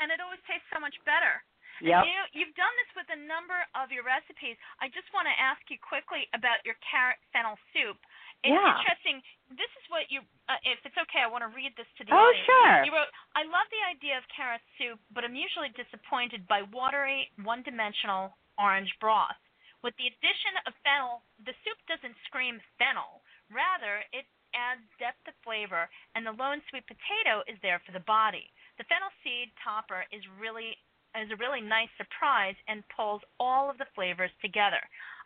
And 0.04 0.12
it 0.12 0.20
always 0.20 0.44
tastes 0.46 0.68
so 0.74 0.82
much 0.82 0.96
better. 1.06 1.40
Yep. 1.82 2.04
You, 2.06 2.20
you've 2.34 2.58
done 2.58 2.74
this 2.82 2.92
with 2.98 3.10
a 3.14 3.20
number 3.20 3.58
of 3.78 3.94
your 3.94 4.02
recipes. 4.02 4.58
I 4.82 4.90
just 4.90 5.10
want 5.14 5.30
to 5.30 5.36
ask 5.38 5.62
you 5.70 5.78
quickly 5.78 6.26
about 6.34 6.62
your 6.66 6.78
carrot 6.82 7.22
fennel 7.30 7.58
soup. 7.74 7.98
It's 8.46 8.54
yeah. 8.54 8.78
interesting. 8.78 9.22
This 9.54 9.70
is 9.82 9.86
what 9.90 10.10
you, 10.14 10.22
uh, 10.46 10.62
if 10.62 10.78
it's 10.86 10.98
okay, 11.10 11.26
I 11.26 11.30
want 11.30 11.42
to 11.42 11.52
read 11.54 11.74
this 11.74 11.90
to 11.98 12.06
the 12.06 12.14
oh, 12.14 12.22
audience. 12.22 12.46
sure. 12.46 12.78
You 12.86 12.94
wrote, 12.94 13.10
I 13.34 13.46
love 13.50 13.66
the 13.74 13.84
idea 13.90 14.18
of 14.18 14.26
carrot 14.30 14.62
soup, 14.78 15.02
but 15.10 15.26
I'm 15.26 15.38
usually 15.38 15.74
disappointed 15.74 16.46
by 16.46 16.66
watery, 16.70 17.30
one 17.42 17.66
dimensional 17.66 18.38
orange 18.62 18.94
broth. 19.02 19.38
With 19.82 19.94
the 19.98 20.10
addition 20.10 20.54
of 20.66 20.74
fennel, 20.82 21.26
the 21.46 21.54
soup 21.62 21.78
doesn't 21.86 22.18
scream 22.30 22.62
fennel. 22.78 23.22
Rather, 23.50 24.06
it 24.14 24.26
adds 24.54 24.86
depth 24.98 25.22
of 25.30 25.38
flavor, 25.46 25.90
and 26.18 26.26
the 26.26 26.34
lone 26.34 26.62
sweet 26.70 26.86
potato 26.90 27.46
is 27.46 27.58
there 27.62 27.82
for 27.86 27.94
the 27.94 28.06
body. 28.06 28.50
The 28.78 28.86
fennel 28.90 29.14
seed 29.22 29.54
topper 29.62 30.06
is 30.14 30.22
really 30.38 30.78
is 31.24 31.32
a 31.32 31.40
really 31.40 31.62
nice 31.62 31.92
surprise 31.98 32.56
and 32.68 32.84
pulls 32.94 33.22
all 33.40 33.70
of 33.70 33.78
the 33.78 33.90
flavors 33.96 34.32
together. 34.42 34.82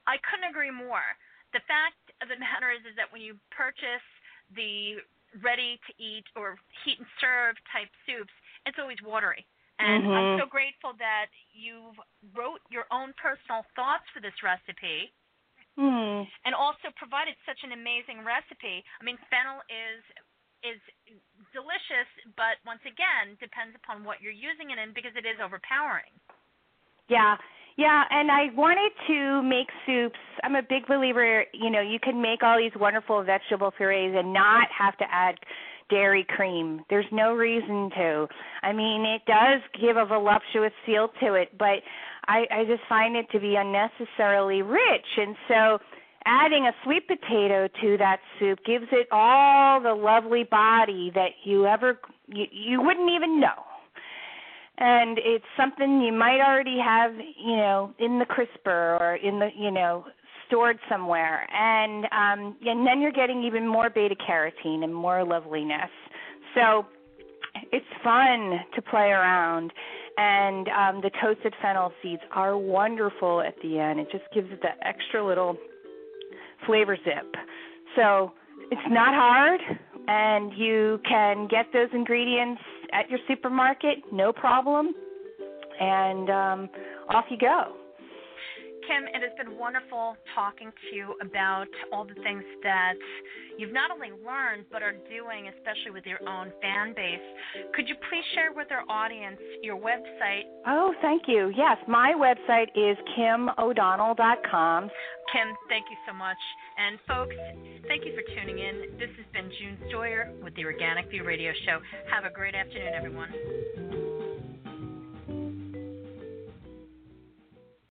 I 0.07 0.17
couldn't 0.25 0.49
agree 0.49 0.71
more. 0.71 1.05
The 1.53 1.63
fact 1.67 1.99
of 2.23 2.31
the 2.31 2.39
matter 2.39 2.71
is, 2.71 2.81
is 2.87 2.95
that 2.95 3.11
when 3.11 3.21
you 3.21 3.35
purchase 3.51 4.05
the 4.55 5.03
ready 5.39 5.79
to 5.87 5.91
eat 5.95 6.27
or 6.35 6.59
heat 6.83 6.99
and 6.99 7.07
serve 7.19 7.55
type 7.71 7.91
soups, 8.07 8.33
it's 8.65 8.79
always 8.79 8.99
watery. 9.03 9.45
And 9.79 10.05
mm-hmm. 10.05 10.13
I'm 10.13 10.39
so 10.39 10.47
grateful 10.47 10.93
that 11.01 11.31
you 11.55 11.95
wrote 12.37 12.61
your 12.69 12.85
own 12.93 13.17
personal 13.17 13.65
thoughts 13.73 14.05
for 14.13 14.21
this 14.21 14.35
recipe. 14.45 15.09
Mm. 15.79 16.27
And 16.43 16.53
also 16.53 16.91
provided 16.99 17.33
such 17.47 17.63
an 17.63 17.71
amazing 17.71 18.27
recipe. 18.27 18.83
I 18.99 19.01
mean, 19.07 19.15
fennel 19.31 19.63
is 19.71 20.03
is 20.61 20.77
delicious, 21.53 22.09
but 22.35 22.59
once 22.65 22.83
again, 22.83 23.37
depends 23.39 23.75
upon 23.77 24.03
what 24.03 24.19
you're 24.19 24.35
using 24.35 24.71
it 24.71 24.77
in 24.79 24.95
because 24.95 25.15
it 25.15 25.27
is 25.27 25.37
overpowering. 25.39 26.11
Yeah. 27.07 27.37
Yeah, 27.77 28.03
and 28.11 28.29
I 28.29 28.51
wanted 28.53 28.91
to 29.07 29.41
make 29.47 29.67
soups. 29.87 30.19
I'm 30.43 30.55
a 30.55 30.61
big 30.61 30.85
believer, 30.87 31.45
you 31.53 31.71
know, 31.71 31.79
you 31.79 31.99
can 32.03 32.21
make 32.21 32.43
all 32.43 32.59
these 32.59 32.75
wonderful 32.75 33.23
vegetable 33.23 33.71
purees 33.71 34.13
and 34.13 34.33
not 34.33 34.67
have 34.77 34.97
to 34.97 35.05
add 35.09 35.35
dairy 35.89 36.25
cream. 36.27 36.83
There's 36.89 37.05
no 37.11 37.33
reason 37.33 37.89
to. 37.95 38.27
I 38.63 38.73
mean, 38.73 39.05
it 39.05 39.21
does 39.25 39.61
give 39.79 39.97
a 39.97 40.05
voluptuous 40.05 40.71
feel 40.85 41.09
to 41.21 41.35
it, 41.35 41.57
but 41.57 41.83
I 42.27 42.45
I 42.49 42.65
just 42.65 42.81
find 42.87 43.15
it 43.15 43.29
to 43.31 43.39
be 43.39 43.55
unnecessarily 43.55 44.61
rich. 44.61 45.07
And 45.17 45.35
so 45.47 45.79
adding 46.25 46.65
a 46.67 46.71
sweet 46.83 47.07
potato 47.07 47.67
to 47.81 47.97
that 47.97 48.19
soup 48.39 48.59
gives 48.65 48.87
it 48.91 49.07
all 49.11 49.81
the 49.81 49.93
lovely 49.93 50.43
body 50.43 51.11
that 51.15 51.31
you 51.43 51.65
ever 51.65 51.99
you, 52.27 52.45
you 52.51 52.81
wouldn't 52.81 53.09
even 53.09 53.39
know 53.39 53.63
and 54.77 55.19
it's 55.19 55.45
something 55.57 56.01
you 56.01 56.13
might 56.13 56.39
already 56.39 56.79
have 56.79 57.13
you 57.15 57.57
know 57.57 57.93
in 57.99 58.19
the 58.19 58.25
crisper 58.25 58.97
or 58.99 59.15
in 59.15 59.39
the 59.39 59.49
you 59.57 59.71
know 59.71 60.05
stored 60.51 60.77
somewhere, 60.89 61.47
and 61.53 62.05
um, 62.05 62.57
and 62.65 62.85
then 62.85 62.99
you're 62.99 63.11
getting 63.11 63.43
even 63.43 63.65
more 63.65 63.89
beta 63.89 64.15
carotene 64.15 64.83
and 64.83 64.93
more 64.93 65.23
loveliness. 65.23 65.89
So 66.53 66.85
it's 67.71 67.85
fun 68.03 68.59
to 68.75 68.81
play 68.81 69.11
around, 69.11 69.71
and 70.17 70.67
um, 70.67 71.01
the 71.01 71.11
toasted 71.21 71.53
fennel 71.61 71.93
seeds 72.03 72.21
are 72.31 72.57
wonderful 72.57 73.41
at 73.41 73.55
the 73.63 73.79
end. 73.79 74.01
It 74.01 74.07
just 74.11 74.25
gives 74.33 74.51
it 74.51 74.61
that 74.61 74.77
extra 74.85 75.25
little 75.25 75.55
flavor 76.65 76.97
zip. 77.03 77.35
So 77.95 78.31
it's 78.71 78.81
not 78.89 79.13
hard, 79.13 79.61
and 80.07 80.53
you 80.57 80.99
can 81.07 81.47
get 81.47 81.65
those 81.73 81.89
ingredients 81.93 82.61
at 82.93 83.09
your 83.09 83.19
supermarket, 83.27 83.99
no 84.11 84.31
problem, 84.31 84.93
and 85.79 86.29
um, 86.29 86.69
off 87.09 87.25
you 87.29 87.37
go. 87.37 87.80
Kim, 88.87 89.05
it 89.07 89.21
has 89.21 89.31
been 89.37 89.57
wonderful 89.57 90.17
talking 90.33 90.71
to 90.71 90.95
you 90.95 91.15
about 91.21 91.67
all 91.93 92.05
the 92.05 92.15
things 92.23 92.43
that 92.63 92.95
you've 93.57 93.73
not 93.73 93.91
only 93.91 94.09
learned 94.25 94.65
but 94.71 94.81
are 94.81 94.95
doing, 95.09 95.49
especially 95.49 95.91
with 95.91 96.05
your 96.05 96.19
own 96.27 96.51
fan 96.61 96.93
base. 96.95 97.21
Could 97.75 97.87
you 97.87 97.95
please 98.09 98.23
share 98.33 98.51
with 98.53 98.67
our 98.71 98.83
audience 98.89 99.39
your 99.61 99.77
website? 99.77 100.43
Oh, 100.67 100.93
thank 101.01 101.23
you. 101.27 101.53
Yes, 101.55 101.77
my 101.87 102.13
website 102.17 102.69
is 102.75 102.97
kimodonnell.com. 103.17 104.89
Kim, 105.31 105.47
thank 105.69 105.85
you 105.89 105.97
so 106.07 106.13
much. 106.13 106.37
And 106.77 106.97
folks, 107.07 107.35
thank 107.87 108.05
you 108.05 108.13
for 108.13 108.23
tuning 108.35 108.59
in. 108.59 108.97
This 108.97 109.09
has 109.17 109.25
been 109.33 109.51
June 109.59 109.77
Stoyer 109.89 110.33
with 110.43 110.55
the 110.55 110.65
Organic 110.65 111.09
View 111.09 111.23
Radio 111.23 111.51
Show. 111.65 111.79
Have 112.11 112.25
a 112.25 112.33
great 112.33 112.55
afternoon, 112.55 112.93
everyone. 112.95 114.10